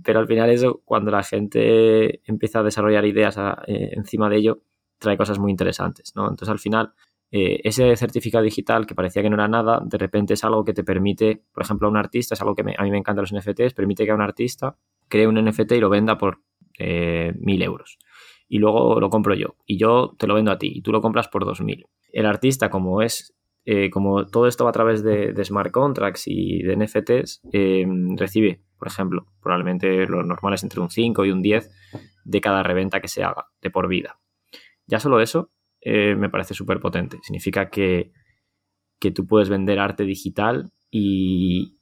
[0.04, 4.62] Pero al final eso, cuando la gente empieza a desarrollar ideas eh, encima de ello,
[4.98, 6.22] trae cosas muy interesantes, ¿no?
[6.22, 6.92] Entonces al final,
[7.30, 10.72] eh, ese certificado digital que parecía que no era nada, de repente es algo que
[10.72, 13.32] te permite, por ejemplo, a un artista, es algo que a mí me encanta los
[13.32, 14.76] NFTs, permite que a un artista
[15.08, 16.40] cree un NFT y lo venda por
[16.78, 17.98] eh, mil euros.
[18.48, 19.56] Y luego lo compro yo.
[19.66, 21.86] Y yo te lo vendo a ti y tú lo compras por dos mil.
[22.12, 23.34] El artista, como es
[23.64, 27.42] eh, como todo esto va a través de, smart contracts y de NFTs,
[28.16, 31.70] recibe, por ejemplo, probablemente lo normal es entre un 5 y un 10
[32.24, 34.18] de cada reventa que se haga, de por vida.
[34.86, 35.50] Ya solo eso
[35.80, 37.18] eh, me parece súper potente.
[37.22, 38.12] Significa que,
[39.14, 41.78] tú puedes vender arte digital y,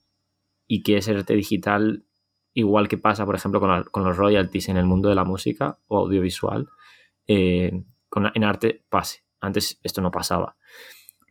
[0.84, 2.04] que ese arte digital,
[2.52, 5.98] igual que pasa, por ejemplo, con, los royalties en el mundo de la música o
[5.98, 6.68] audiovisual,
[7.28, 7.84] eh,
[8.34, 9.24] en arte pase.
[9.40, 10.56] Antes esto no pasaba.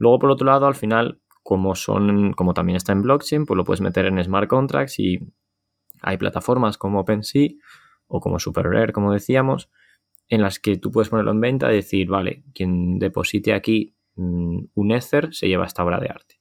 [0.01, 3.63] Luego, por otro lado, al final, como son, como también está en blockchain, pues lo
[3.63, 5.19] puedes meter en smart contracts y
[6.01, 7.49] hay plataformas como OpenSea
[8.07, 9.69] o como SuperRare, como decíamos,
[10.27, 14.69] en las que tú puedes ponerlo en venta y decir, vale, quien deposite aquí mm,
[14.73, 16.39] un Ether se lleva esta obra de arte.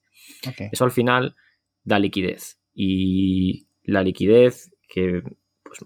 [0.71, 1.35] Eso al final
[1.83, 2.59] da liquidez.
[2.73, 5.21] Y la liquidez, que
[5.61, 5.85] pues,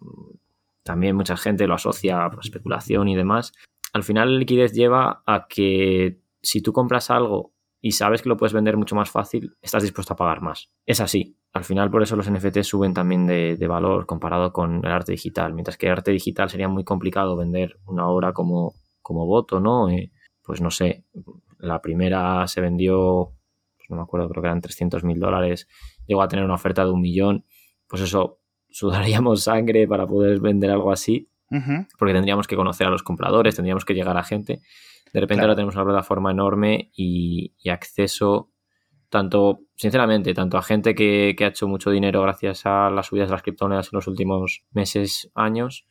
[0.84, 3.52] también mucha gente lo asocia a pues, especulación y demás,
[3.92, 7.55] al final la liquidez lleva a que si tú compras algo
[7.86, 10.71] y sabes que lo puedes vender mucho más fácil, estás dispuesto a pagar más.
[10.88, 11.38] Es así.
[11.54, 15.54] Al final, por eso los NFT suben también de, valor comparado con el arte digital.
[15.54, 19.88] Mientras que el arte digital sería muy complicado vender una obra como, como voto, ¿no?
[19.91, 21.04] Eh, pues no sé,
[21.60, 23.34] la primera se vendió,
[23.78, 25.67] pues no me acuerdo, creo que eran 300 mil dólares,
[26.08, 27.45] llegó a tener una oferta de un millón.
[27.88, 31.30] Pues eso, sudaríamos sangre para poder vender algo así,
[32.00, 34.63] porque tendríamos que conocer a los compradores, tendríamos que llegar a gente.
[35.15, 38.51] De repente ahora tenemos una plataforma enorme y, acceso
[39.08, 43.32] tanto, sinceramente, tanto a gente que, ha hecho mucho dinero gracias a las subidas de
[43.32, 45.88] las criptomonedas en los últimos meses, años,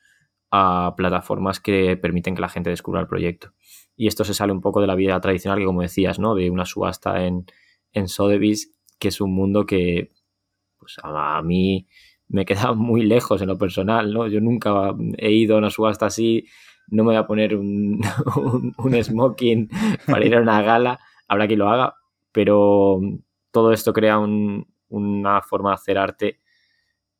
[0.50, 3.54] a plataformas que permiten que la gente descubra el proyecto.
[3.96, 6.34] Y esto se sale un poco de la vida tradicional, que como decías, ¿no?
[6.34, 7.46] De una subasta en,
[7.92, 10.12] en Sotheby's, que es un mundo que
[10.76, 11.88] pues a, mí
[12.28, 14.28] me queda muy lejos en lo personal, ¿no?
[14.28, 16.44] Yo nunca he ido a una subasta así
[16.88, 18.02] no me voy a poner un,
[19.02, 19.68] smoking
[20.06, 21.94] para ir a una gala, habrá quien lo haga,
[22.32, 23.00] pero
[23.50, 26.40] todo esto crea una forma de hacer arte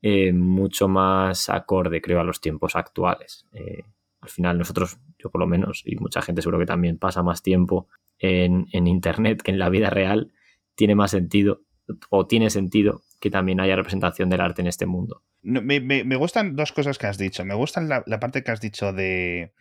[0.07, 3.46] eh, mucho más acorde, creo, a los tiempos actuales.
[3.53, 3.85] Eh,
[4.20, 7.42] al final nosotros, yo por lo menos, y mucha gente seguro que también pasa más
[7.42, 10.33] tiempo en, Internet que en la vida real,
[10.74, 11.62] tiene más sentido
[12.11, 16.72] o tiene sentido que también haya representación del arte en este mundo me, gustan dos
[16.72, 17.44] cosas que has dicho.
[17.44, 19.52] Me gusta la, parte que has dicho de,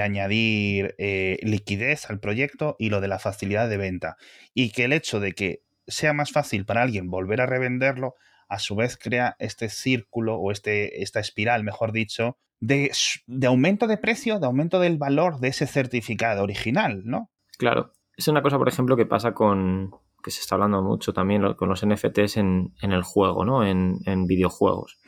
[0.00, 4.16] añadir eh, liquidez al proyecto y lo de la facilidad de venta.
[4.54, 8.14] Y que el hecho de que sea más fácil para alguien volver a revenderlo,
[8.48, 12.90] a su vez crea este círculo o este, esta espiral, mejor dicho, de,
[13.26, 17.30] de aumento de precio, de aumento del valor de ese certificado original, ¿no?
[17.58, 17.92] Claro.
[18.16, 19.90] Es una cosa, por ejemplo, que pasa con,
[20.26, 23.64] que se está hablando mucho también con los NFTs en, el juego, ¿no?
[23.64, 24.98] En, videojuegos.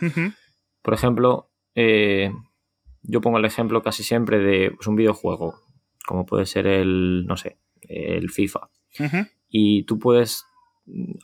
[0.81, 2.31] Por ejemplo, eh,
[3.03, 5.57] yo pongo el ejemplo casi siempre de pues, un videojuego,
[6.07, 8.71] como puede ser el, no sé, el FIFA.
[9.49, 10.45] Y tú puedes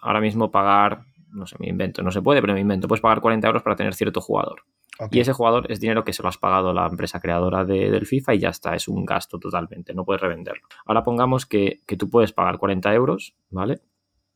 [0.02, 3.20] ahora mismo pagar, no sé, me invento, no se puede, pero me invento, puedes pagar
[3.20, 4.64] 40 euros para tener cierto jugador.
[5.10, 8.34] Y ese jugador es dinero que se lo has pagado la empresa creadora del FIFA
[8.34, 10.68] y ya está, es un gasto totalmente, no puedes revenderlo.
[10.86, 13.80] Ahora pongamos que, tú puedes pagar 40 euros, ¿vale?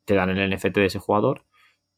[0.05, 1.45] Te dan el NFT de ese jugador,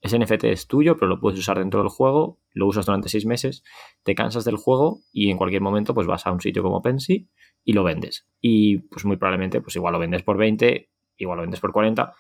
[0.03, 3.25] ese NFT es tuyo, pero lo puedes usar dentro del juego, lo usas durante seis
[3.25, 3.65] meses,
[4.03, 7.31] te cansas del juego y en cualquier momento pues vas a un sitio como Pensy
[7.65, 8.29] y lo vendes.
[8.41, 12.15] Y pues muy probablemente pues igual lo vendes por 20, igual lo vendes por 40,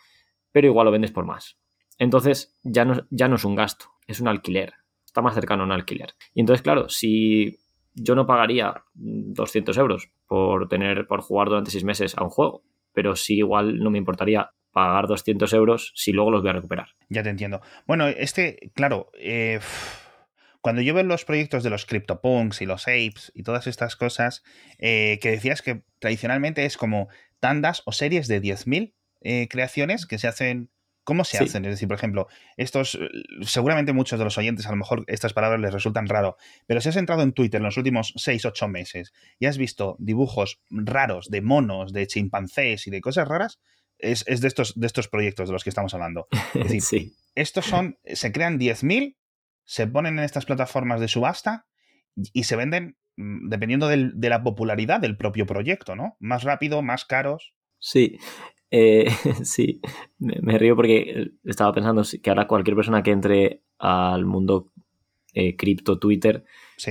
[0.52, 1.58] pero igual lo vendes por más.
[1.98, 4.79] Entonces ya no, ya no es un gasto, es un alquiler
[5.10, 6.14] está más cercano a un alquiler.
[6.34, 7.58] Y entonces, claro, si
[7.94, 12.62] yo no pagaría 200 euros por tener, por jugar durante seis meses a un juego,
[12.92, 16.88] pero sí igual no me importaría pagar 200 euros si luego los voy a recuperar.
[17.08, 17.60] Ya te entiendo.
[17.88, 19.58] Bueno, este, claro, eh,
[20.60, 24.44] cuando yo veo los proyectos de los CryptoPunks y los Apes y todas estas cosas,
[24.78, 27.08] eh, que decías que tradicionalmente es como
[27.40, 30.70] tandas o series de 10.000 eh, creaciones que se hacen
[31.04, 31.64] ¿Cómo se hacen?
[31.64, 32.98] Es decir, por ejemplo, estos,
[33.42, 36.36] seguramente muchos de los oyentes, a lo mejor estas palabras les resultan raro,
[36.66, 39.96] pero si has entrado en Twitter en los últimos 6, 8 meses y has visto
[39.98, 43.60] dibujos raros de monos, de chimpancés y de cosas raras,
[43.98, 46.28] es, de, estos, de estos proyectos de los que estamos hablando.
[46.54, 49.16] Es decir, estos son, se crean 10.000,
[49.64, 51.66] se ponen en estas plataformas de subasta
[52.14, 56.16] y se venden mm, dependiendo de la popularidad del propio proyecto, ¿no?
[56.18, 57.54] Más rápido, más caros.
[57.78, 58.18] Sí,
[58.70, 59.06] eh,
[59.44, 59.80] sí,
[60.18, 64.72] me, río porque estaba pensando que ahora cualquier persona que entre al mundo
[65.34, 66.44] eh, cripto Twitter,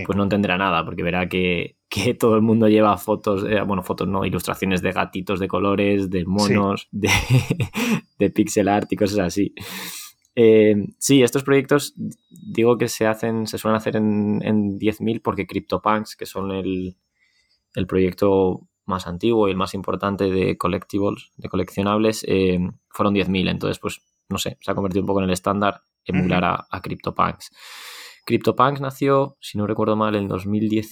[0.05, 3.83] pues no entenderá nada, porque verá que, que todo el mundo lleva fotos, eh, bueno,
[3.83, 7.09] fotos no, ilustraciones de gatitos de colores, de monos, de,
[8.17, 9.53] de pixel art y cosas así.
[10.35, 11.93] Eh, sí, estos proyectos
[12.29, 16.95] digo que se hacen, se suelen hacer en, en 10.000 porque CryptoPunks, que son el,
[17.75, 23.49] el, proyecto más antiguo y el más importante de collectibles, de coleccionables, eh, fueron 10.000.
[23.49, 26.81] Entonces, pues, no sé, se ha convertido un poco en el estándar emular a, a,
[26.81, 27.51] CryptoPunks.
[28.25, 30.87] CryptoPunks nació, si no recuerdo mal, en 2010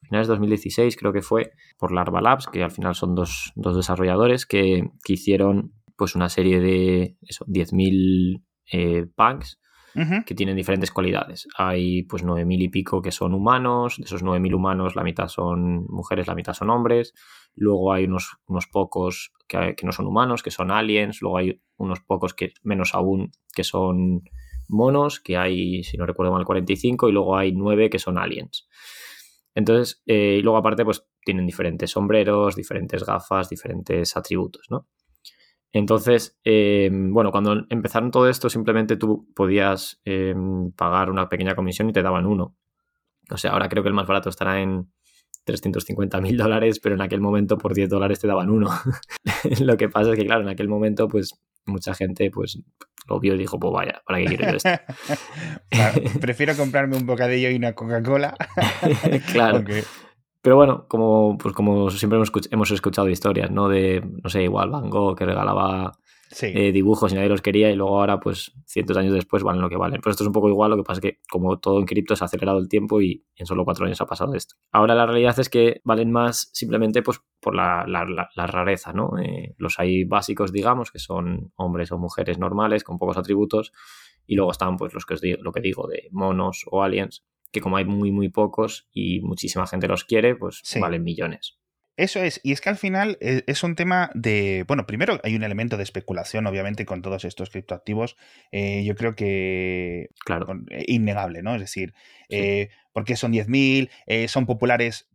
[0.00, 3.76] finales de 2016 creo que fue, por Larva Labs, que al final son dos, dos
[3.76, 9.58] desarrolladores que, que hicieron pues una serie de eso, 10.000 eh, punks
[9.94, 11.48] que tienen diferentes cualidades.
[11.56, 15.86] Hay pues 9.000 y pico que son humanos, de esos 9.000 humanos la mitad son
[15.86, 17.14] mujeres, la mitad son hombres.
[17.54, 21.20] Luego hay unos, unos pocos que, que, no son humanos, que son aliens.
[21.20, 24.22] Luego hay unos pocos que menos aún que son
[24.68, 27.08] monos, que hay, si no recuerdo mal, 45.
[27.08, 28.68] Y luego hay 9 que son aliens.
[29.54, 34.86] Entonces, eh, y luego aparte pues tienen diferentes sombreros, diferentes gafas, diferentes atributos, ¿no?
[35.72, 40.34] Entonces, eh, bueno, cuando empezaron todo esto, simplemente tú podías eh,
[40.76, 42.56] pagar una pequeña comisión y te daban uno.
[43.30, 44.90] O sea, ahora creo que el más barato estará en
[45.44, 48.70] 350 mil dólares, pero en aquel momento por 10 dólares te daban uno.
[49.60, 52.58] Lo que pasa es que, claro, en aquel momento, pues mucha gente, pues
[53.08, 54.70] lo vio y dijo, pues vaya, ¿para qué quiero yo esto?
[56.20, 58.36] prefiero comprarme un bocadillo y una Coca-Cola.
[59.32, 59.64] claro.
[60.40, 62.16] Pero bueno, como, pues como siempre
[62.50, 63.68] hemos escuchado, historias, ¿no?
[63.68, 65.98] De, no sé, igual Van Gogh que regalaba
[66.42, 69.62] eh, dibujos y nadie los quería y luego ahora, pues cientos de años después valen
[69.62, 70.00] lo que valen.
[70.00, 72.14] Pero esto es un poco igual, lo que pasa es que como todo en cripto
[72.14, 74.54] se ha acelerado el tiempo y en solo cuatro años ha pasado esto.
[74.70, 77.84] Ahora la realidad es que valen más simplemente pues por la,
[78.36, 79.18] rareza, ¿no?
[79.18, 83.72] Eh, los hay básicos, digamos, que son hombres o mujeres normales con pocos atributos
[84.26, 87.24] y luego están pues los que os digo, lo que digo de monos o aliens
[87.50, 91.58] que como hay muy, muy pocos y muchísima gente los quiere, pues valen millones.
[91.98, 95.34] Eso es, y es que al final eh, es un tema de, bueno, primero hay
[95.34, 98.16] un elemento de especulación, obviamente, con todos estos criptoactivos,
[98.52, 100.46] eh, yo creo que claro.
[100.70, 101.56] Eh, innegable, ¿no?
[101.56, 101.94] Es decir,
[102.92, 104.28] ¿por qué son 10.000?
[104.28, 105.07] ¿Son populares?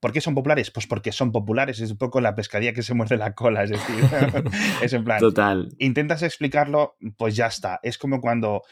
[0.00, 0.70] ¿Por qué son populares?
[0.70, 3.70] Pues porque son populares, es un poco la pescadilla que se muerde la cola, es
[3.70, 3.96] decir,
[4.82, 5.74] es en plan, Total.
[5.78, 8.62] intentas explicarlo, pues ya está, es como cuando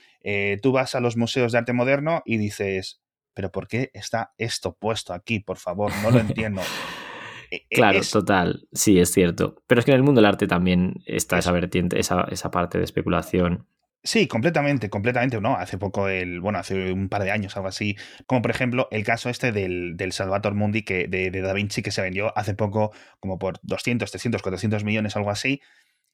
[0.63, 3.01] tú vas a los museos de arte moderno y dices,
[3.39, 5.39] pero ¿por qué está esto puesto aquí?
[5.39, 6.61] Por favor, no lo entiendo.
[7.51, 9.63] E, e, claro, total, sí, es cierto.
[9.67, 12.77] Pero es que en el mundo del arte también está esa vertiente, esa, esa parte
[12.77, 13.67] de especulación.
[14.05, 15.57] Sí, completamente, completamente, ¿no?
[15.57, 19.05] Hace poco, el, bueno, hace un par de años, algo así, como por ejemplo el
[19.05, 22.55] caso este del, del Salvator Mundi que, de, de, Da Vinci que se vendió hace
[22.55, 25.61] poco como por 200, 300, 400 millones, algo así,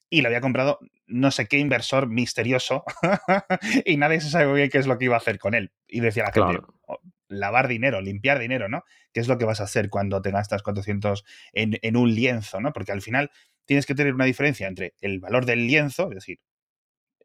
[0.09, 2.85] y lo había comprado no sé qué inversor misterioso
[3.85, 5.73] y nadie se sabe bien qué es lo que iba a hacer con él.
[5.87, 8.85] Y decía la gente, oh, lavar dinero, limpiar dinero, ¿no?
[9.13, 12.61] ¿Qué es lo que vas a hacer cuando te gastas 400 en, en un lienzo,
[12.61, 12.73] ¿no?
[12.73, 13.31] Porque al final
[13.67, 16.39] tienes que tener una diferencia entre el valor del lienzo, es decir,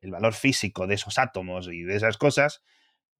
[0.01, 2.61] el valor físico de esos átomos y de esas cosas,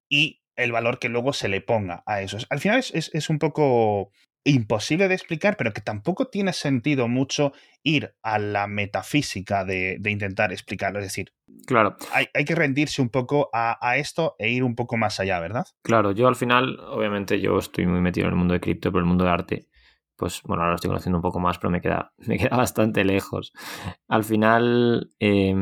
[0.08, 2.46] y el valor que luego se le ponga a esos.
[2.50, 4.10] Al final es, es, es un poco
[4.44, 10.10] imposible de explicar, pero que tampoco tiene sentido mucho ir a la metafísica de, de
[10.10, 10.98] intentar explicarlo.
[10.98, 11.32] Es decir,
[11.66, 11.96] claro.
[12.12, 15.40] hay, hay que rendirse un poco a, a, esto e ir un poco más allá,
[15.40, 15.66] ¿verdad?
[15.82, 19.00] Claro, yo al final, obviamente, yo estoy muy metido en el mundo de cripto, pero
[19.00, 19.68] el mundo de arte,
[20.16, 23.04] pues bueno, ahora lo estoy conociendo un poco más, pero me queda, me queda bastante
[23.04, 23.52] lejos.
[24.08, 25.54] Al final, eh,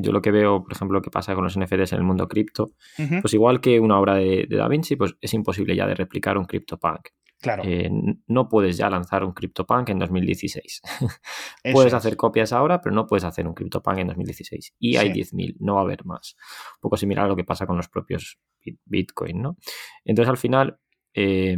[0.00, 2.70] yo lo que veo, por ejemplo, que pasa con los NFTs en el mundo cripto,
[2.98, 3.20] uh -huh.
[3.20, 6.38] pues igual que una obra de, de, Da Vinci, pues es imposible ya de replicar
[6.38, 7.08] un CryptoPunk.
[7.40, 7.62] Claro.
[7.64, 7.88] Eh,
[8.26, 10.82] no puedes ya lanzar un CryptoPunk en 2016.
[11.72, 11.94] puedes es.
[11.94, 14.74] hacer copias ahora, pero no puedes hacer un CryptoPunk en 2016.
[14.78, 15.36] Y hay sí.
[15.36, 16.36] 10.000, no va a haber más.
[16.76, 18.38] Un poco similar a lo que pasa con los propios
[18.84, 19.56] Bitcoin, ¿no?
[20.04, 20.78] Entonces, al final,
[21.14, 21.56] eh,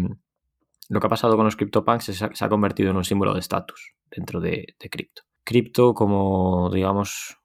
[0.90, 3.40] lo que ha pasado con los CryptoPunks ha, se ha convertido en un símbolo de
[3.40, 5.22] estatus dentro de, de cripto.
[5.44, 7.39] Cripto como, digamos,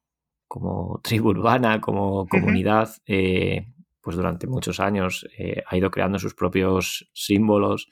[0.55, 3.03] como tribu urbana, como comunidad, uh -huh.
[3.07, 7.89] eh, pues durante muchos años eh, ha ido creando sus propios símbolos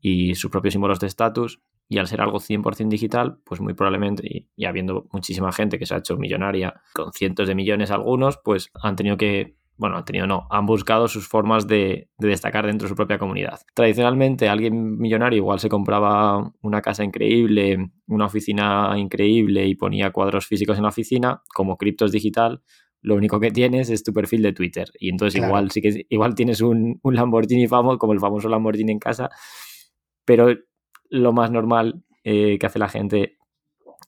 [0.00, 1.60] y sus propios símbolos de estatus.
[1.86, 5.84] Y al ser algo 100% digital, pues muy probablemente, y, y, habiendo muchísima gente que
[5.84, 10.04] se ha hecho millonaria, con cientos de millones algunos, pues han tenido que, bueno, han
[10.04, 13.60] tenido no, han buscado sus formas de, de destacar dentro de su propia comunidad.
[13.74, 20.46] Tradicionalmente, alguien millonario igual se compraba una casa increíble, una oficina increíble y ponía cuadros
[20.46, 22.62] físicos en la oficina, como criptos digital,
[23.00, 24.90] lo único que tienes es tu perfil de Twitter.
[24.98, 25.50] Y entonces claro.
[25.50, 29.30] igual sí que igual tienes un, un Lamborghini famoso, como el famoso Lamborghini en casa,
[30.24, 30.48] pero
[31.08, 33.38] lo más normal eh, que hace la gente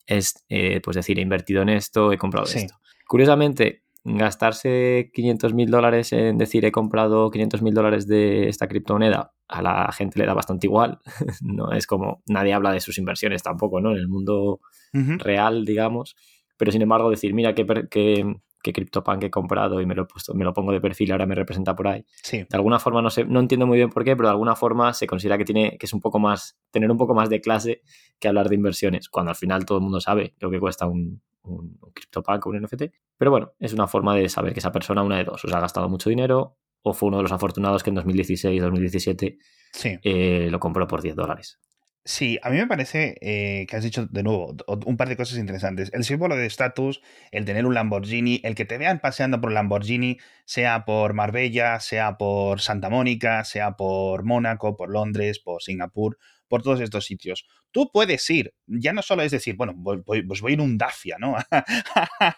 [0.07, 2.59] es eh, pues decir, he invertido en esto, he comprado sí.
[2.59, 2.75] esto.
[3.07, 9.33] Curiosamente, gastarse 500 mil dólares en decir he comprado 500 mil dólares de esta criptomoneda,
[9.49, 10.99] a la gente le da bastante igual.
[11.43, 13.93] no es como nadie habla de sus inversiones tampoco, ¿no?
[13.93, 14.61] En el mundo
[14.93, 16.17] real, digamos.
[16.57, 20.07] Pero sin embargo, decir, mira qué, qué, qué CryptoPunk he comprado y me lo, he
[20.07, 22.05] puesto, me lo pongo de perfil, ahora me representa por ahí.
[22.23, 22.39] Sí.
[22.39, 24.93] De alguna forma, no sé, no entiendo muy bien por qué, pero de alguna forma
[24.93, 27.83] se considera que tiene, que es un poco más, tener un poco más de clase
[28.19, 31.23] que hablar de inversiones, cuando al final todo el mundo sabe lo que cuesta un,
[31.43, 32.83] un, un o un NFT.
[33.17, 35.61] Pero bueno, es una forma de saber que esa persona, una de dos, os ha
[35.61, 39.39] gastado mucho dinero o fue uno de los afortunados que en 2016, 2017
[39.73, 39.99] sí.
[40.03, 41.59] eh, lo compró por 10 dólares.
[42.03, 45.39] Sí, a mí me parece eh, que has dicho de nuevo un par de cosas
[45.39, 45.91] interesantes.
[45.93, 50.17] El símbolo de estatus, el tener un Lamborghini, el que te vean paseando por Lamborghini,
[50.47, 56.17] sea por Marbella, sea por Santa Mónica, sea por Mónaco, por Londres, por Singapur,
[56.51, 57.47] por todos estos sitios.
[57.71, 61.17] Tú puedes ir, ya no solo es decir, bueno, voy, pues voy en un Dacia,
[61.19, 61.37] ¿no?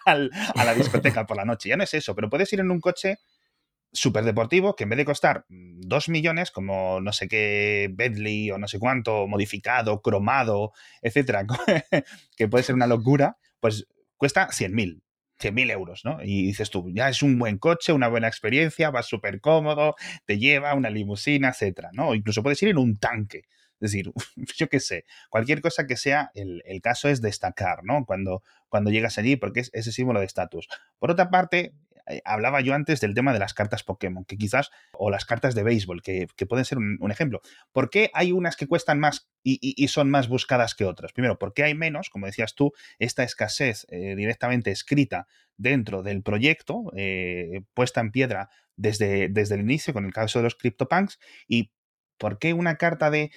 [0.05, 2.79] a la discoteca por la noche, ya no es eso, pero puedes ir en un
[2.79, 3.17] coche
[3.91, 8.59] súper deportivo que en vez de costar 2 millones, como no sé qué Bentley o
[8.59, 11.45] no sé cuánto, modificado, cromado, etcétera,
[12.37, 13.87] que puede ser una locura, pues
[14.17, 15.01] cuesta 100.000.
[15.39, 16.19] 100.000 euros, ¿no?
[16.23, 19.95] Y dices tú, ya es un buen coche, una buena experiencia, va súper cómodo,
[20.25, 22.09] te lleva una limusina, etcétera, ¿no?
[22.09, 23.45] O incluso puedes ir en un tanque.
[23.83, 24.11] Es decir,
[24.57, 28.05] yo qué sé, cualquier cosa que sea, el, el, caso es destacar, ¿no?
[28.05, 30.67] Cuando, cuando llegas allí, porque es ese símbolo de estatus.
[30.99, 31.73] Por otra parte,
[32.07, 35.55] eh, hablaba yo antes del tema de las cartas Pokémon, que quizás, o las cartas
[35.55, 37.41] de béisbol, que, pueden ser un, ejemplo.
[37.71, 41.13] ¿Por qué hay unas que cuestan más y, son más buscadas que otras?
[41.13, 42.09] Primero, ¿por qué hay menos?
[42.09, 48.49] Como decías tú, esta escasez eh, directamente escrita dentro del proyecto, eh, puesta en piedra
[48.75, 51.71] desde, desde el inicio, con el caso de los CryptoPunks, y
[52.17, 53.31] ¿por qué una carta de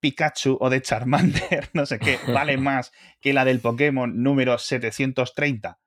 [0.00, 5.78] Pikachu o de Charmander, no sé qué, vale más que la del Pokémon número 730,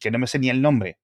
[0.00, 0.98] que no me sé ni el nombre,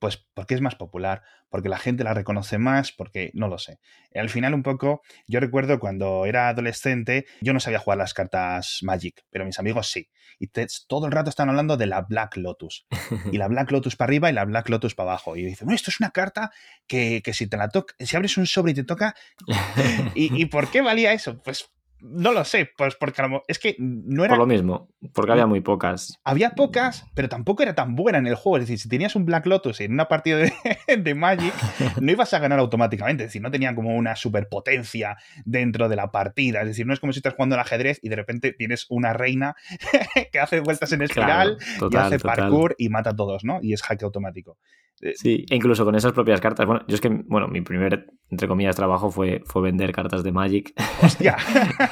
[0.00, 3.78] pues porque es más popular, porque la gente la reconoce más, porque no lo sé.
[4.14, 8.78] Al final un poco, yo recuerdo cuando era adolescente, yo no sabía jugar las cartas
[8.82, 10.08] Magic, pero mis amigos sí.
[10.38, 10.48] Y
[10.88, 12.86] todo el rato están hablando de la Black Lotus.
[13.30, 15.36] Y la Black Lotus para arriba y la Black Lotus para abajo.
[15.36, 16.50] Y dicen, no, esto es una carta
[16.86, 19.14] que, si te la toca, si abres un sobre y te toca...
[20.14, 21.42] ¿Y, ¿Y por qué valía eso?
[21.42, 21.70] Pues
[22.02, 24.34] no lo sé, pues porque es que no era.
[24.34, 26.18] Por lo mismo, porque había muy pocas.
[26.24, 28.58] Había pocas, pero tampoco era tan buena en el juego.
[28.58, 30.52] Es decir, si tenías un Black Lotus en una partida de,
[30.98, 31.52] de Magic,
[32.00, 33.24] no ibas a ganar automáticamente.
[33.24, 36.60] Es decir, no tenían como una superpotencia dentro de la partida.
[36.62, 39.12] Es decir, no es como si estás jugando al ajedrez y de repente tienes una
[39.12, 39.54] reina
[40.32, 41.58] que hace vueltas en espiral
[41.90, 43.58] y hace parkour y mata a todos, ¿no?
[43.62, 44.56] Y es hack automático.
[45.00, 46.66] Eh, sí, e incluso con esas propias cartas.
[46.66, 50.32] Bueno, yo es que, bueno, mi primer, entre comillas, trabajo fue, fue vender cartas de
[50.32, 50.74] Magic.
[51.02, 51.36] ¡Hostia!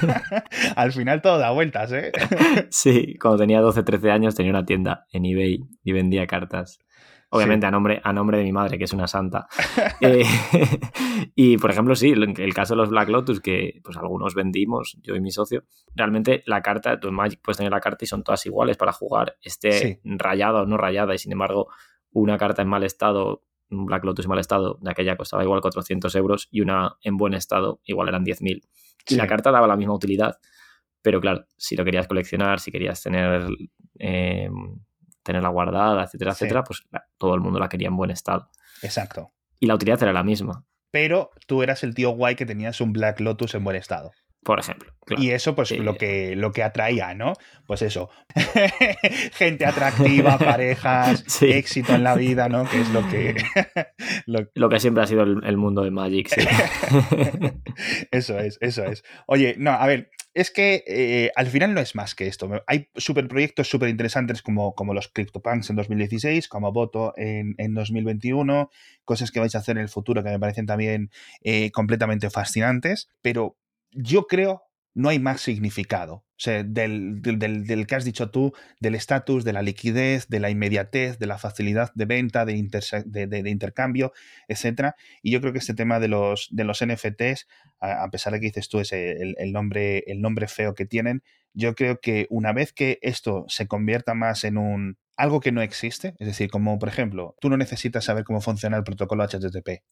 [0.77, 2.13] Al final todo da vueltas, ¿eh?
[2.71, 6.79] sí, cuando tenía 12, 13 años tenía una tienda en eBay y vendía cartas.
[7.31, 9.47] Obviamente a, nombre, a nombre de mi madre, que es una santa.
[10.01, 10.25] Eh,
[11.35, 15.17] y, por ejemplo, sí, el caso de los Black Lotus, que pues algunos vendimos, yo
[15.17, 18.47] y mi socio, realmente la carta, en Magic puedes tener la carta y son todas
[18.47, 21.69] iguales para jugar, esté rayada o no rayada, y sin embargo
[22.13, 25.61] una carta en mal estado, un Black Lotus en mal estado, de aquella costaba igual
[25.61, 28.63] 400 euros y una en buen estado igual eran 10.000.
[29.07, 30.39] Y la carta daba la misma utilidad,
[31.03, 33.47] pero claro, si lo querías coleccionar, si querías tener,
[33.99, 34.51] eh,
[35.23, 36.83] tenerla guardada, etcétera, etcétera, pues
[37.17, 38.51] todo el mundo la quería en buen estado.
[38.83, 39.33] Exacto.
[39.61, 40.65] Y la utilidad era la misma.
[40.91, 44.13] Pero tú eras el tío guay que tenías un Black Lotus en buen estado
[44.43, 44.93] por ejemplo.
[45.17, 47.33] Y eso, pues, lo, que, lo que atraía, ¿no?
[47.67, 48.11] Pues eso.
[49.33, 52.69] Gente atractiva, parejas, éxito en la vida, ¿no?
[52.69, 53.35] Que es lo que.
[54.55, 54.69] lo...
[54.69, 56.47] que siempre ha sido el, mundo de Magic, sí.
[58.11, 59.03] eso es, eso es.
[59.27, 62.49] Oye, no, a ver, es que eh, al final no es más que esto.
[62.67, 67.75] Hay super proyectos súper interesantes como, como los CryptoPunks en 2016, como Voto en, en,
[67.75, 68.71] 2021,
[69.05, 71.11] cosas que vais a hacer en el futuro que me parecen también
[71.43, 73.57] eh, completamente fascinantes, pero
[73.93, 74.63] yo creo
[74.95, 76.25] no hay más significado.
[76.39, 80.51] O sea, del, del, que has dicho tú, del estatus, de la liquidez, de la
[80.51, 84.13] inmediatez, de la facilidad de venta, de, de, intercambio,
[84.47, 84.93] etc.
[85.21, 87.49] Y yo creo que este tema de los, de los NFTs,
[87.81, 91.25] a, pesar de que dices tú ese, el, nombre, el nombre feo que tienen,
[91.55, 95.61] yo creo que una vez que esto se convierta más en un, algo que no
[95.61, 99.83] existe, es decir, como por ejemplo, tú no necesitas saber cómo funciona el protocolo HTTP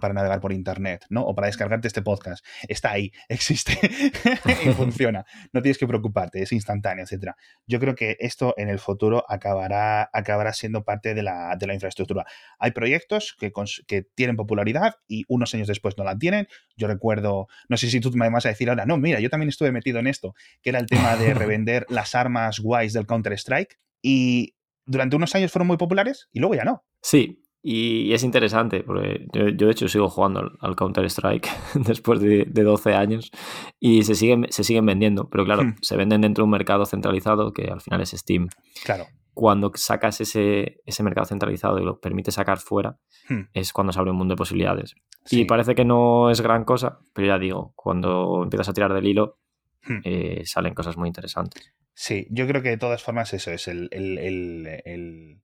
[0.00, 1.22] para navegar por Internet, ¿no?
[1.22, 2.44] O para descargarte este podcast.
[2.66, 3.78] Está ahí, existe
[4.64, 5.26] y funciona.
[5.52, 7.32] No tienes que preocuparte, es instantáneo, etc.
[7.66, 11.74] Yo creo que esto en el futuro acabará, acabará siendo parte de la, de la
[11.74, 12.24] infraestructura.
[12.58, 13.52] Hay proyectos que,
[13.86, 16.46] que, tienen popularidad y unos años después no la tienen.
[16.76, 19.48] Yo recuerdo, no sé si tú me vas a decir ahora, no, mira, yo también
[19.48, 23.78] estuve metido en esto, que era el tema de revender las armas guays del Counter-Strike.
[24.02, 24.54] Y
[24.86, 26.84] durante unos años fueron muy populares y luego ya no.
[27.02, 31.48] Sí, y es interesante, porque yo, de hecho sigo jugando al, Counter-Strike
[31.86, 33.30] después de, 12 años
[33.78, 35.76] y se siguen, se siguen vendiendo, pero claro, hmm.
[35.82, 38.48] se venden dentro de un mercado centralizado que al final es Steam.
[38.84, 39.06] Claro.
[39.34, 42.98] Cuando sacas ese, ese mercado centralizado y lo permite sacar fuera,
[43.28, 43.42] hmm.
[43.52, 44.94] es cuando se abre un mundo de posibilidades.
[45.30, 49.06] Y parece que no es gran cosa, pero ya digo, cuando empiezas a tirar del
[49.06, 49.38] hilo,
[49.86, 49.98] hmm.
[50.04, 51.74] eh, salen cosas muy interesantes.
[51.92, 55.42] Sí, yo creo que de todas formas eso es el el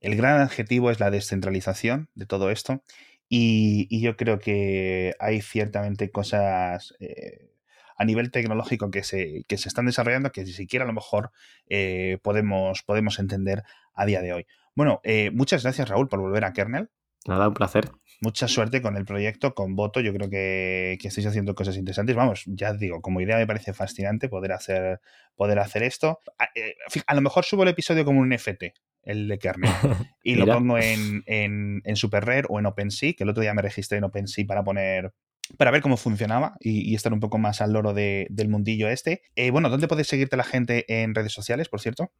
[0.00, 2.82] gran adjetivo es la descentralización de todo esto
[3.28, 7.50] y, yo creo que hay ciertamente cosas eh,
[7.96, 11.32] a nivel tecnológico que se, que se están desarrollando que ni siquiera a lo mejor
[11.68, 14.46] eh, podemos, podemos entender a día de hoy.
[14.74, 16.90] Bueno, eh, muchas gracias Raúl por volver a Kernel.
[17.26, 17.90] Nada, un placer.
[18.20, 20.00] Mucha suerte con el proyecto, con Voto.
[20.00, 22.14] Yo creo que, que, estáis haciendo cosas interesantes.
[22.14, 25.00] Vamos, ya digo, como idea me parece fascinante poder hacer,
[25.34, 26.20] poder hacer esto.
[26.38, 26.48] A,
[27.04, 28.74] a lo mejor subo el episodio como un FT,
[29.06, 29.70] el de kernel.
[30.22, 33.62] Y lo pongo en, en, Super Rare o en OpenSea, que el otro día me
[33.62, 35.14] registré en OpenSea para poner
[35.56, 39.22] para ver cómo funcionaba y, estar un poco más al loro del mundillo este.
[39.36, 42.10] Eh, bueno, ¿dónde puedes seguirte la gente en redes sociales, por cierto?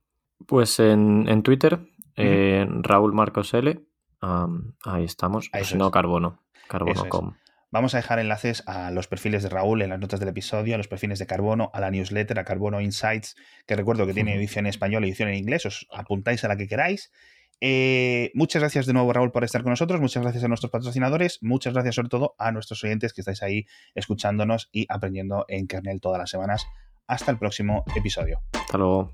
[0.47, 1.80] Pues en, Twitter,
[2.16, 3.80] Raúl Marcos L.
[4.20, 5.51] ahí estamos.
[5.64, 6.41] si no, Carbono.
[6.68, 7.34] Carbono.com.
[7.77, 10.79] Vamos a dejar enlaces a los perfiles de Raúl en las notas del episodio, a
[10.79, 14.64] los perfiles de Carbono, a la newsletter, a Carbono Insights, que recuerdo que tiene edición
[14.64, 17.12] en español y edición en inglés, os apuntáis a la que queráis.
[17.61, 20.01] Eh, muchas gracias de nuevo, Raúl, por estar con nosotros.
[20.01, 21.43] Muchas gracias a nuestros patrocinadores.
[21.43, 26.01] Muchas gracias, sobre todo, a nuestros oyentes que estáis ahí escuchándonos y aprendiendo en kernel
[26.01, 26.66] todas las semanas.
[27.07, 28.41] Hasta el próximo episodio.
[28.55, 29.12] Hasta luego.